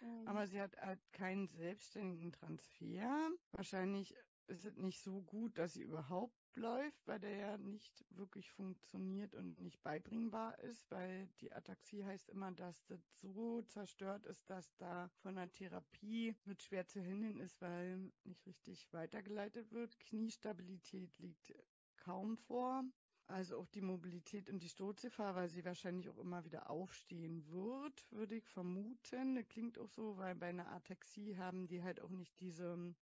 [0.00, 0.26] Mhm.
[0.26, 3.30] Aber sie hat halt keinen selbstständigen Transfer.
[3.52, 4.14] Wahrscheinlich
[4.48, 9.34] ist es nicht so gut, dass sie überhaupt läuft, weil der ja nicht wirklich funktioniert
[9.34, 14.76] und nicht beibringbar ist, weil die Ataxie heißt immer, dass das so zerstört ist, dass
[14.76, 19.98] da von der Therapie mit schwer zu hindern ist, weil nicht richtig weitergeleitet wird.
[20.00, 21.54] Kniestabilität liegt
[21.96, 22.84] kaum vor.
[23.30, 28.10] Also auch die Mobilität und die Sturzgefahr, weil sie wahrscheinlich auch immer wieder aufstehen wird,
[28.10, 29.34] würde ich vermuten.
[29.34, 32.94] Das klingt auch so, weil bei einer Ataxie haben die halt auch nicht diese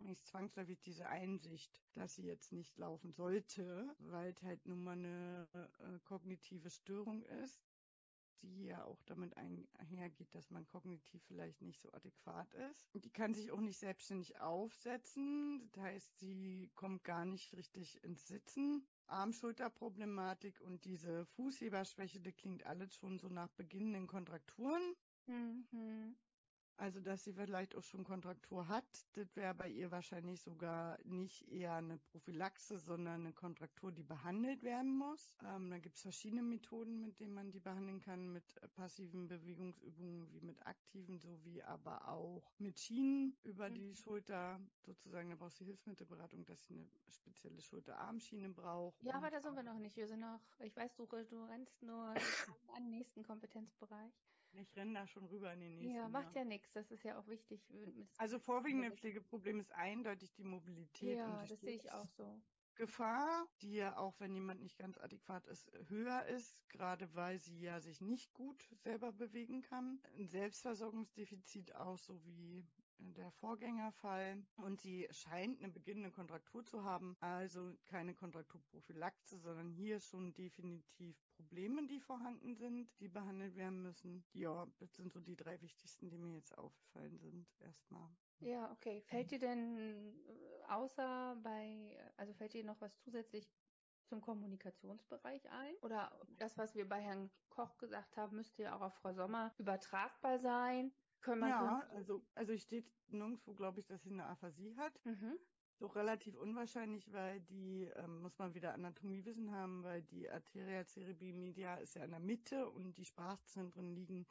[0.00, 4.92] nicht zwangsläufig diese Einsicht, dass sie jetzt nicht laufen sollte, weil es halt nun mal
[4.92, 7.62] eine äh, kognitive Störung ist,
[8.42, 12.88] die ja auch damit einhergeht, dass man kognitiv vielleicht nicht so adäquat ist.
[12.94, 15.68] Die kann sich auch nicht selbstständig aufsetzen.
[15.72, 18.86] Das heißt, sie kommt gar nicht richtig ins Sitzen.
[19.06, 24.94] Arm-Schulter-Problematik und diese Fußheberschwäche, das klingt alles schon so nach beginnenden Kontrakturen.
[25.26, 26.16] Mhm.
[26.76, 31.46] Also, dass sie vielleicht auch schon Kontraktur hat, das wäre bei ihr wahrscheinlich sogar nicht
[31.48, 35.36] eher eine Prophylaxe, sondern eine Kontraktur, die behandelt werden muss.
[35.44, 38.44] Ähm, da gibt es verschiedene Methoden, mit denen man die behandeln kann, mit
[38.74, 43.74] passiven Bewegungsübungen wie mit aktiven, sowie aber auch mit Schienen über mhm.
[43.74, 44.58] die Schulter.
[44.80, 49.02] Sozusagen, da brauchst du Hilfsmittelberatung, dass sie eine spezielle Schulterarmschiene braucht.
[49.02, 49.96] Ja, aber da sind wir noch nicht.
[49.96, 52.14] Wir sind noch, ich weiß, du, du rennst nur
[52.74, 54.12] an den nächsten Kompetenzbereich.
[54.52, 55.96] Ich renne da schon rüber in den nächsten.
[55.96, 56.72] Ja, macht ja, nichts.
[56.72, 57.60] Das ist ja auch wichtig.
[58.18, 61.18] Also vorwiegende Pflegeproblem ist eindeutig die Mobilität.
[61.18, 62.40] Ja, das sehe ich auch so.
[62.74, 67.60] Gefahr, die ja auch, wenn jemand nicht ganz adäquat ist, höher ist, gerade weil sie
[67.60, 70.00] ja sich nicht gut selber bewegen kann.
[70.16, 72.66] Ein Selbstversorgungsdefizit auch so wie
[73.00, 80.00] der Vorgängerfall und sie scheint eine beginnende Kontraktur zu haben, also keine Kontrakturprophylaxe, sondern hier
[80.00, 84.24] schon definitiv Probleme, die vorhanden sind, die behandelt werden müssen.
[84.32, 88.10] Ja, das sind so die drei wichtigsten, die mir jetzt aufgefallen sind erstmal.
[88.40, 89.02] Ja, okay.
[89.02, 93.46] Fällt dir denn äh, außer bei, also fällt dir noch was zusätzlich
[94.06, 95.74] zum Kommunikationsbereich ein?
[95.82, 99.54] Oder das, was wir bei Herrn Koch gesagt haben, müsste ja auch auf Frau Sommer
[99.58, 100.92] übertragbar sein?
[101.20, 105.04] Können ja, also, also steht nirgendwo, glaube ich, dass sie eine Aphasie hat.
[105.04, 105.38] Mhm.
[105.78, 111.32] Doch relativ unwahrscheinlich, weil die, ähm, muss man wieder Anatomiewissen haben, weil die Arteria cerebri
[111.32, 114.26] media ist ja in der Mitte und die Sprachzentren liegen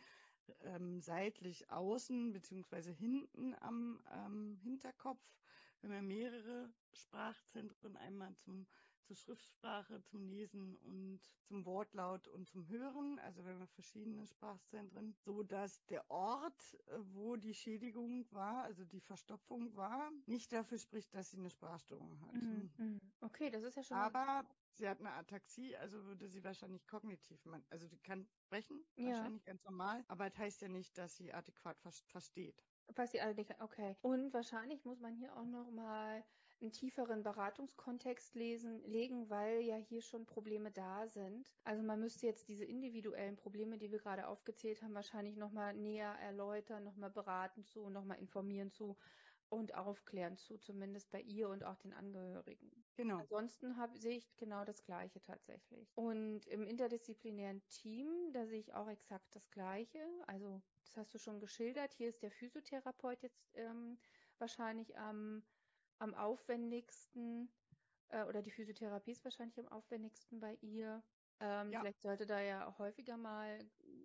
[0.61, 5.39] ähm, seitlich außen beziehungsweise hinten am ähm, Hinterkopf.
[5.81, 8.67] Wir haben ja mehrere Sprachzentren, einmal zum
[9.09, 13.17] zur Schriftsprache, zum Lesen und zum Wortlaut und zum Hören.
[13.19, 18.85] Also wir haben verschiedene Sprachzentren, so dass der Ort, äh, wo die Schädigung war, also
[18.85, 22.33] die Verstopfung war, nicht dafür spricht, dass sie eine Sprachstörung hat.
[22.33, 22.71] Mhm.
[22.77, 23.01] mhm.
[23.21, 23.97] Okay, das ist ja schon.
[23.97, 27.41] Aber sie hat eine Ataxie, also würde sie wahrscheinlich kognitiv,
[27.71, 29.07] also die kann sprechen, ja.
[29.07, 32.63] wahrscheinlich ganz normal, aber das heißt ja nicht, dass sie adäquat versteht.
[32.95, 33.97] Was sie adäquat, okay.
[34.01, 36.23] Und wahrscheinlich muss man hier auch noch mal
[36.61, 41.55] einen tieferen Beratungskontext lesen, legen, weil ja hier schon Probleme da sind.
[41.63, 46.15] Also man müsste jetzt diese individuellen Probleme, die wir gerade aufgezählt haben, wahrscheinlich nochmal näher
[46.21, 48.97] erläutern, nochmal beraten zu, nochmal informieren zu
[49.49, 52.71] und aufklären zu, zumindest bei ihr und auch den Angehörigen.
[52.95, 53.17] Genau.
[53.17, 55.89] Ansonsten hab, sehe ich genau das Gleiche tatsächlich.
[55.95, 59.99] Und im interdisziplinären Team, da sehe ich auch exakt das Gleiche.
[60.27, 61.93] Also das hast du schon geschildert.
[61.93, 63.97] Hier ist der Physiotherapeut jetzt ähm,
[64.37, 65.43] wahrscheinlich am
[65.99, 67.49] am aufwendigsten
[68.09, 71.03] äh, oder die Physiotherapie ist wahrscheinlich am aufwendigsten bei ihr.
[71.41, 71.79] Ähm, ja.
[71.79, 73.59] Vielleicht sollte da ja auch häufiger mal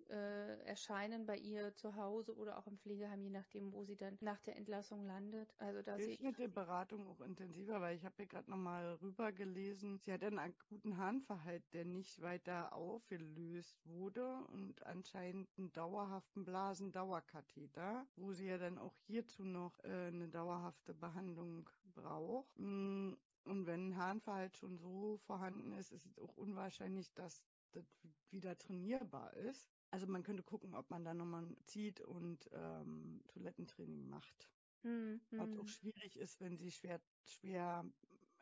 [0.09, 4.17] äh, erscheinen bei ihr zu Hause oder auch im Pflegeheim, je nachdem, wo sie dann
[4.21, 5.53] nach der Entlassung landet.
[5.57, 9.33] Also da ich mit der Beratung auch intensiver, weil ich habe hier gerade nochmal rüber
[9.33, 9.99] gelesen.
[9.99, 18.05] Sie hat einen akuten Harnverhalt, der nicht weiter aufgelöst wurde und anscheinend einen dauerhaften Blasendauerkatheter,
[18.15, 22.55] wo sie ja dann auch hierzu noch äh, eine dauerhafte Behandlung braucht.
[22.57, 27.99] Hm, Und wenn ein Harnverhalt schon so vorhanden ist, ist es auch unwahrscheinlich, dass das
[28.31, 29.71] wieder trainierbar ist.
[29.91, 34.51] Also man könnte gucken, ob man da nochmal zieht und ähm, Toilettentraining macht.
[34.83, 35.21] Mhm.
[35.31, 37.85] Was auch schwierig ist, wenn sie schwer, schwer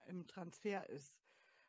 [0.08, 1.23] im Transfer ist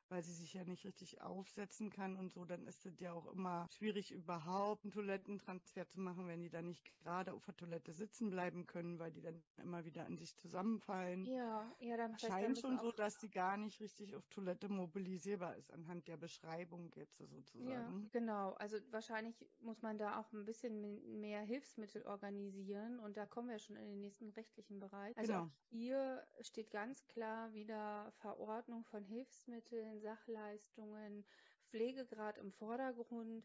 [0.09, 3.27] weil sie sich ja nicht richtig aufsetzen kann und so, dann ist es ja auch
[3.33, 7.93] immer schwierig, überhaupt einen Toilettentransfer zu machen, wenn die dann nicht gerade auf der Toilette
[7.93, 11.25] sitzen bleiben können, weil die dann immer wieder in sich zusammenfallen.
[11.27, 15.73] Ja, ja, dann scheint schon so, dass die gar nicht richtig auf Toilette mobilisierbar ist,
[15.73, 17.69] anhand der Beschreibung jetzt sozusagen.
[17.69, 18.53] Ja, genau.
[18.55, 23.59] Also wahrscheinlich muss man da auch ein bisschen mehr Hilfsmittel organisieren und da kommen wir
[23.59, 25.17] schon in den nächsten rechtlichen Bereich.
[25.17, 25.51] Also genau.
[25.71, 31.25] hier steht ganz klar wieder Verordnung von Hilfsmitteln, Sachleistungen,
[31.71, 33.45] Pflegegrad im Vordergrund.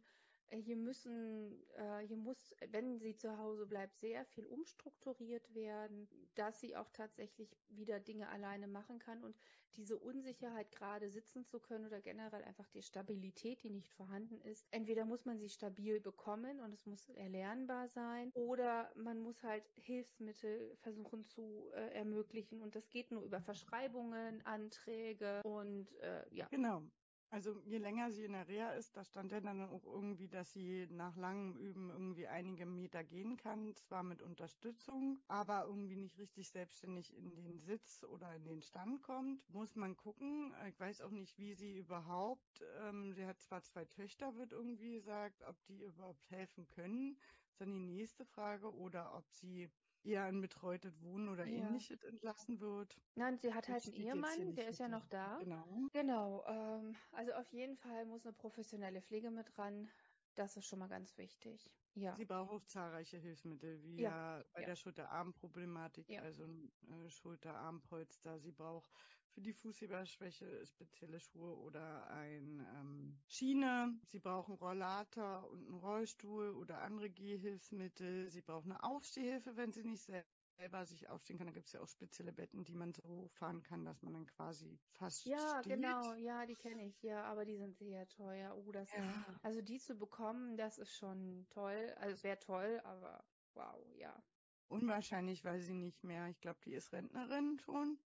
[0.51, 6.59] Hier müssen, äh, hier muss, wenn sie zu Hause bleibt, sehr viel umstrukturiert werden, dass
[6.59, 9.37] sie auch tatsächlich wieder Dinge alleine machen kann und
[9.75, 14.67] diese Unsicherheit gerade sitzen zu können oder generell einfach die Stabilität, die nicht vorhanden ist.
[14.71, 19.69] Entweder muss man sie stabil bekommen und es muss erlernbar sein oder man muss halt
[19.75, 26.47] Hilfsmittel versuchen zu äh, ermöglichen und das geht nur über Verschreibungen, Anträge und äh, ja.
[26.49, 26.89] Genau.
[27.31, 30.51] Also je länger sie in der Reha ist, da stand ja dann auch irgendwie, dass
[30.51, 36.17] sie nach langem Üben irgendwie einige Meter gehen kann, zwar mit Unterstützung, aber irgendwie nicht
[36.17, 39.47] richtig selbstständig in den Sitz oder in den Stand kommt.
[39.49, 40.55] Muss man gucken.
[40.67, 44.93] Ich weiß auch nicht, wie sie überhaupt, ähm, sie hat zwar zwei Töchter, wird irgendwie
[44.93, 47.15] gesagt, ob die überhaupt helfen können.
[47.43, 48.73] Das ist dann die nächste Frage.
[48.73, 49.69] Oder ob sie
[50.03, 51.49] eher ein betreutes Wohnen oder Ja.
[51.49, 53.01] ähnliches entlassen wird.
[53.15, 55.37] Nein, sie hat halt einen Ehemann, der ist ja noch da.
[55.37, 55.89] Genau.
[55.91, 59.91] Genau, ähm, also auf jeden Fall muss eine professionelle Pflege mit ran.
[60.35, 61.73] Das ist schon mal ganz wichtig.
[61.95, 64.67] Ja, Sie braucht auch zahlreiche Hilfsmittel, wie Ja, ja, bei ja.
[64.67, 66.71] der Schulter-Arm-Problematik, also ein
[67.05, 68.39] äh, Schulter-Arm-Polster.
[68.39, 68.91] Sie braucht
[69.39, 73.97] für die Fußheberschwäche spezielle Schuhe oder ein ähm, Schiene.
[74.03, 78.29] Sie braucht einen Rollator und einen Rollstuhl oder andere Gehhilfsmittel.
[78.29, 80.25] Sie braucht eine Aufstehhilfe, wenn sie nicht sel-
[80.57, 81.47] selber sich aufstehen kann.
[81.47, 84.25] Da gibt es ja auch spezielle Betten, die man so fahren kann, dass man dann
[84.25, 85.73] quasi fast ja, steht.
[85.73, 88.57] genau, ja, die kenne ich, ja, aber die sind sehr teuer.
[88.57, 89.39] Oh, das ist, Ja.
[89.41, 91.93] also die zu bekommen, das ist schon toll.
[91.95, 93.23] Also es wäre toll, aber
[93.53, 94.21] wow, ja.
[94.67, 97.97] Unwahrscheinlich, weil sie nicht mehr, ich glaube, die ist Rentnerin schon.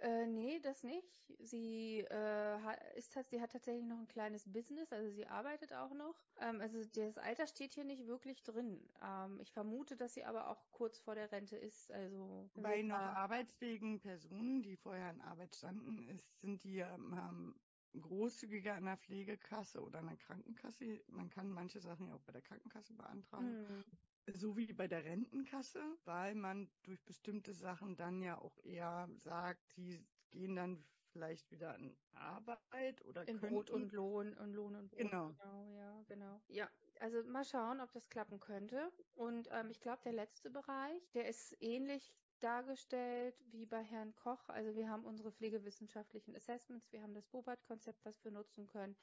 [0.00, 1.20] Äh, nee, das nicht.
[1.38, 5.92] Sie, äh, hat, ist, sie hat tatsächlich noch ein kleines Business, also sie arbeitet auch
[5.92, 6.14] noch.
[6.40, 8.88] Ähm, also das Alter steht hier nicht wirklich drin.
[9.02, 11.90] Ähm, ich vermute, dass sie aber auch kurz vor der Rente ist.
[11.92, 17.54] Also Bei noch arbeitsfähigen Personen, die vorher in Arbeit standen, ist, sind die ähm,
[17.92, 21.04] großzügiger in der Pflegekasse oder in der Krankenkasse.
[21.08, 23.84] Man kann manche Sachen ja auch bei der Krankenkasse beantragen, hm,
[24.26, 29.76] so wie bei der Rentenkasse, weil man durch bestimmte Sachen dann ja auch eher sagt,
[29.76, 33.54] die gehen dann vielleicht wieder in Arbeit oder in könnten.
[33.54, 34.98] Brot und Lohn und Lohn und Brot.
[34.98, 35.28] Genau.
[35.32, 36.40] Genau, ja, genau.
[36.48, 38.92] Ja, also mal schauen, ob das klappen könnte.
[39.14, 44.48] Und ähm, ich glaube, der letzte Bereich, der ist ähnlich dargestellt wie bei Herrn Koch.
[44.48, 48.96] Also wir haben unsere pflegewissenschaftlichen Assessments, wir haben das Bobat-Konzept, was wir nutzen können.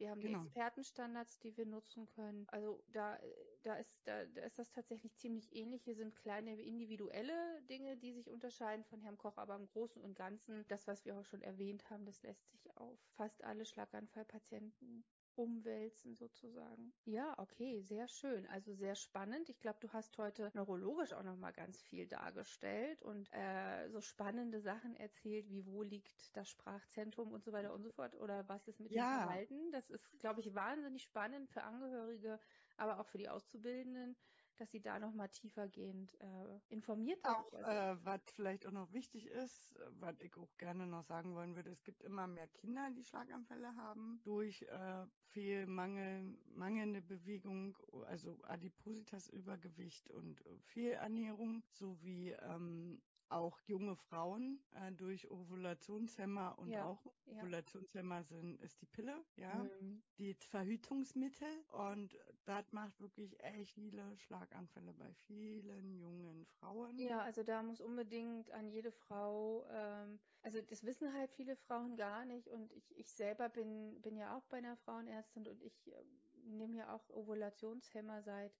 [0.00, 0.32] Wir haben die Genau.
[0.32, 2.48] Expertenstandards, die wir nutzen können.
[2.48, 3.18] Also da,
[3.62, 5.84] da ist, da, da ist das tatsächlich ziemlich ähnlich.
[5.84, 10.14] Hier sind kleine individuelle Dinge, die sich unterscheiden von Herrn Koch, aber im Großen und
[10.16, 15.04] Ganzen, das, was wir auch schon erwähnt haben, das lässt sich auf fast alle Schlaganfallpatienten
[15.34, 16.94] umwälzen sozusagen.
[17.06, 18.46] Ja, okay, sehr schön.
[18.46, 19.48] Also sehr spannend.
[19.48, 24.00] Ich glaube, du hast heute neurologisch auch noch mal ganz viel dargestellt und äh, so
[24.02, 28.48] spannende Sachen erzählt, wie wo liegt das Sprachzentrum und so weiter und so fort oder
[28.48, 29.06] was ist mit dem Ja.
[29.06, 29.70] Verhalten.
[29.72, 32.38] Das ist, glaube ich, wahnsinnig spannend für Angehörige,
[32.76, 34.16] aber auch für die Auszubildenden,
[34.60, 37.34] dass sie da noch mal tiefergehend äh, informiert sind.
[37.34, 41.34] Auch, äh, was vielleicht auch noch wichtig ist, äh, was ich auch gerne noch sagen
[41.34, 47.00] wollen würde, es gibt immer mehr Kinder, die Schlaganfälle haben, durch äh, viel Mangel, mangelnde
[47.00, 53.00] Bewegung, also Adipositas, Übergewicht und äh, Fehlernährung, sowie ähm,
[53.30, 57.42] auch junge Frauen äh, durch Ovulationshemmer und Ja, ja.
[57.42, 60.02] Ovulationshemmer sind, ist die Pille, ja, Mhm.
[60.18, 66.98] die Verhütungsmittel und das macht wirklich echt viele Schlaganfälle bei vielen jungen Frauen.
[66.98, 71.96] Ja, also da muss unbedingt an jede Frau, ähm, also das wissen halt viele Frauen
[71.96, 75.92] gar nicht und ich, ich selber bin, bin ja auch bei einer Frauenärztin und ich
[75.92, 78.58] äh, nehme ja auch Ovulationshemmer seit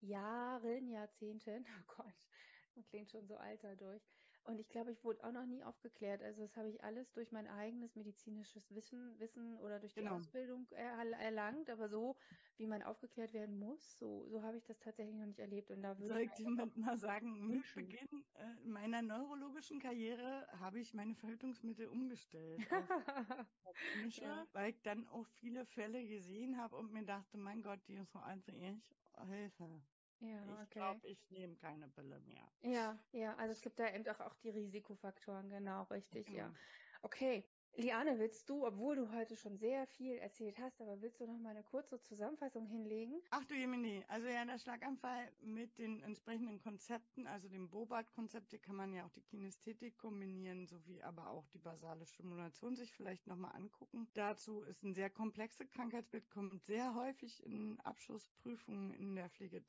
[0.00, 1.64] Jahren, Jahrzehnten.
[1.80, 2.14] Oh Gott,
[2.86, 4.06] klingt schon so alt dadurch.
[4.44, 6.22] Und ich glaube, ich wurde auch noch nie aufgeklärt.
[6.22, 10.08] Also das habe ich alles durch mein eigenes medizinisches Wissen, Wissen oder durch die Genau.
[10.08, 11.70] Ausbildung er erlangt.
[11.70, 12.16] Aber so,
[12.56, 15.70] wie man aufgeklärt werden muss, so, so habe ich das tatsächlich noch nicht erlebt.
[15.70, 17.66] Und da würde Soll ich ich dir mit mal sagen, mit.
[17.74, 22.72] Beginn äh, meiner neurologischen Karriere habe ich meine Verhütungsmittel umgestellt
[23.64, 24.48] auf chemische, Ja.
[24.52, 28.12] weil ich dann auch viele Fälle gesehen habe und mir dachte, mein Gott, die ist
[28.12, 28.82] so ich,
[29.28, 29.82] Hilfe.
[30.20, 30.70] Ja, Ich okay.
[30.70, 32.52] glaube, ich nehme keine Pille mehr.
[32.62, 36.50] Ja, ja, also es gibt da eben auch, auch die Risikofaktoren, genau, richtig, ja.
[36.50, 36.58] Genau.
[37.02, 37.44] Okay.
[37.76, 41.38] Liane, willst du, obwohl du heute schon sehr viel erzählt hast, aber willst du noch
[41.38, 43.22] mal eine kurze Zusammenfassung hinlegen?
[43.30, 48.58] Ach du Jemini, also ja, der Schlaganfall mit den entsprechenden Konzepten, also dem Bobart-Konzept, hier
[48.58, 53.28] kann man ja auch die Kinästhetik kombinieren, sowie aber auch die basale Stimulation sich vielleicht
[53.28, 54.08] nochmal angucken.
[54.14, 59.62] Dazu ist ein sehr komplexes Krankheitsbild, kommt sehr häufig in Abschlussprüfungen in der Pflege äh,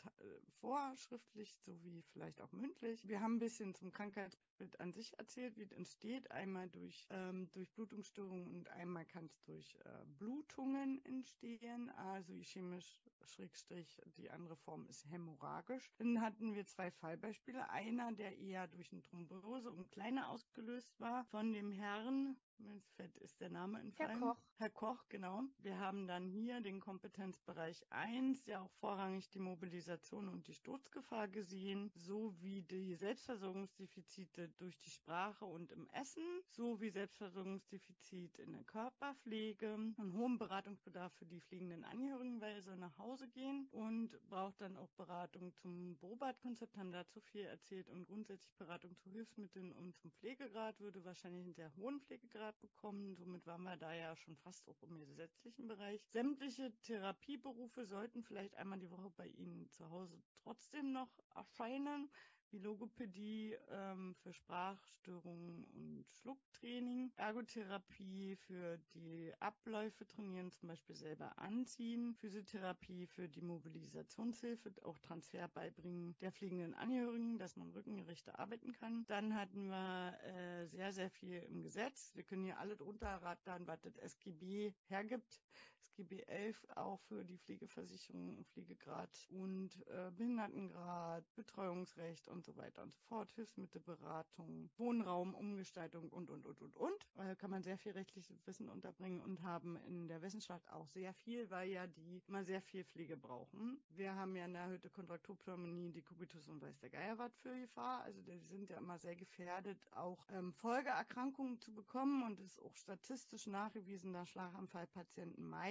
[0.60, 3.08] vor, schriftlich sowie vielleicht auch mündlich.
[3.08, 4.49] Wir haben ein bisschen zum Krankheitsbild
[4.80, 9.42] an sich erzählt, wie es entsteht, einmal durch, ähm, durch Blutungsstörungen und einmal kann es
[9.44, 15.90] durch äh, Blutungen entstehen, also ischämisch Schrägstrich, die andere Form ist hämorrhagisch.
[15.98, 17.70] Dann hatten wir zwei Fallbeispiele.
[17.70, 23.18] Einer, der eher durch eine Thrombose und kleiner ausgelöst war, von dem Herrn, mir fällt
[23.18, 24.20] ist der Name entfallen.
[24.20, 24.38] Koch.
[24.58, 25.44] Herr Koch, genau.
[25.60, 31.30] Wir haben dann hier den Kompetenzbereich 1, ja auch vorrangig die Mobilisation und die Sturzgefahr
[31.30, 39.74] gesehen, sowie die Selbstversorgungsdefizite durch die Sprache und im Essen, sowie Selbstversorgungsdefizit in der Körperpflege,
[39.74, 44.78] einen hohen Beratungsbedarf für die fliegenden Angehörigen, weil soll nach Hause gehen und braucht dann
[44.78, 50.12] auch Beratung zum Bobat-Konzept, haben dazu viel erzählt und grundsätzlich Beratung zu Hilfsmitteln und zum
[50.12, 53.16] Pflegegrad, würde wahrscheinlich einen sehr hohen Pflegegrad bekommen.
[53.16, 56.06] Somit waren wir da ja schon fast auch im gesetzlichen Bereich.
[56.12, 62.12] Sämtliche Therapieberufe sollten vielleicht einmal die Woche bei Ihnen zu Hause trotzdem noch erscheinen
[62.52, 71.38] wie Logopädie ähm, für Sprachstörungen und Schlucktraining, Ergotherapie für die Abläufe trainieren, zum Beispiel selber
[71.38, 78.74] anziehen, Physiotherapie für die Mobilisationshilfe, auch Transfer beibringen der fliegenden Angehörigen, dass man rückengerechter arbeiten
[78.74, 79.06] kann.
[79.08, 82.12] Dann hatten wir äh, sehr, sehr viel im Gesetz.
[82.16, 85.42] Wir können hier alle drunter rattern, was das SGB hergibt.
[85.80, 92.94] SGB 11 auch für die Pflegeversicherung, Pflegegrad und äh, Behindertengrad, Betreuungsrecht und so weiter und
[92.94, 97.08] so fort, Hilfsmittelberatung, Wohnraumumgestaltung und, und, und, und, und.
[97.18, 101.14] Äh, kann man sehr viel rechtliches Wissen unterbringen und haben in der Wissenschaft auch sehr
[101.14, 103.82] viel, weil ja die immer sehr viel Pflege brauchen.
[103.90, 108.04] Wir haben ja in der erhöhte Kontrakturpneumonie, Dekubitus und weiß der Geier was für Gefahr.
[108.04, 112.76] Also die sind ja immer sehr gefährdet, auch ähm, Folgeerkrankungen zu bekommen und ist auch
[112.76, 115.69] statistisch nachgewiesen, dass Schlaganfallpatienten meistens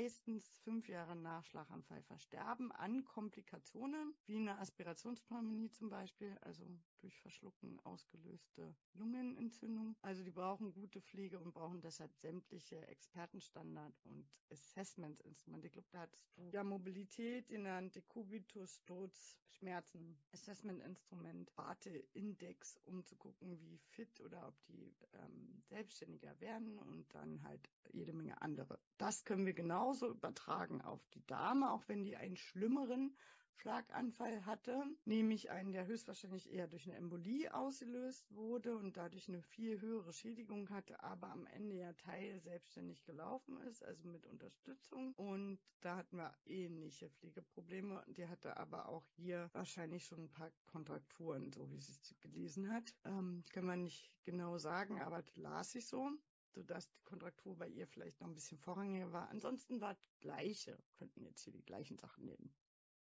[0.63, 6.65] fünf Jahre nach Schlaganfall versterben an Komplikationen, wie eine Aspirationspneumonie zum Beispiel, also
[7.01, 9.97] durch Verschlucken ausgelöste Lungenentzündung.
[10.03, 15.67] Also die brauchen gute Pflege und brauchen deshalb sämtliche Expertenstandard und Assessment-Instrumente.
[15.67, 23.17] Ich glaube, da hattest du ja Mobilität genannt, Dekubitus, Sturz, Schmerzen, Assessment-Instrument, Warteindex, um zu
[23.17, 28.79] gucken, wie fit oder ob die ähm, selbstständiger werden und dann halt jede Menge andere.
[28.99, 33.17] Das können wir genauso übertragen auf die Dame, auch wenn die einen schlimmeren
[33.59, 39.43] Schlaganfall hatte, nämlich einen, der höchstwahrscheinlich eher durch eine Embolie ausgelöst wurde und dadurch eine
[39.43, 45.13] viel höhere Schädigung hatte, aber am Ende ja Teil selbstständig gelaufen ist, also mit Unterstützung.
[45.15, 48.05] Und da hatten wir ähnliche Pflegeprobleme.
[48.07, 52.73] Die hatte aber auch hier wahrscheinlich schon ein paar Kontrakturen, so wie sie es gelesen
[52.73, 52.95] hat.
[53.05, 56.11] Ähm, kann man nicht genau sagen, aber das las ich so
[56.55, 59.29] sodass die Kontraktur bei ihr vielleicht noch ein bisschen vorrangiger war.
[59.29, 62.53] Ansonsten war das Gleiche, könnten jetzt hier die gleichen Sachen nehmen.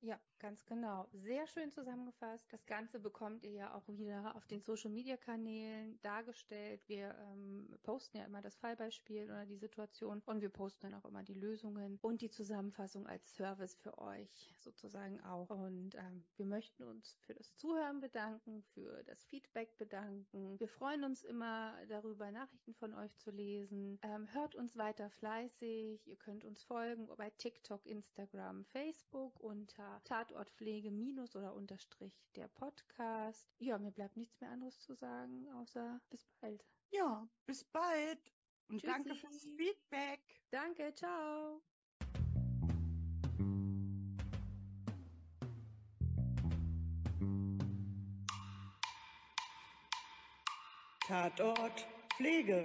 [0.02, 1.06] Ja, ganz genau.
[1.12, 2.50] Sehr schön zusammengefasst.
[2.50, 6.80] Das Ganze bekommt ihr ja auch wieder auf den Social Media Kanälen dargestellt.
[6.86, 11.04] Wir ähm, posten ja immer das Fallbeispiel oder die Situation und wir posten dann auch
[11.04, 15.50] immer die Lösungen und die Zusammenfassung als Service für euch sozusagen auch.
[15.50, 20.58] Und ähm, wir möchten uns für das Zuhören bedanken, für das Feedback bedanken.
[20.58, 23.98] Wir freuen uns immer darüber, Nachrichten von euch zu lesen.
[24.00, 26.06] Ähm, hört uns weiter fleißig.
[26.06, 33.48] Ihr könnt uns folgen bei TikTok, Instagram, Facebook unter Tatortpflege minus oder unterstrich der Podcast.
[33.58, 36.64] Ja, mir bleibt nichts mehr anderes zu sagen, außer bis bald.
[36.90, 38.32] Ja, bis bald
[38.68, 38.92] und Tschüssi.
[38.92, 40.20] danke fürs Feedback.
[40.50, 41.62] Danke, ciao.
[51.06, 51.86] Tatort
[52.16, 52.62] Pflege.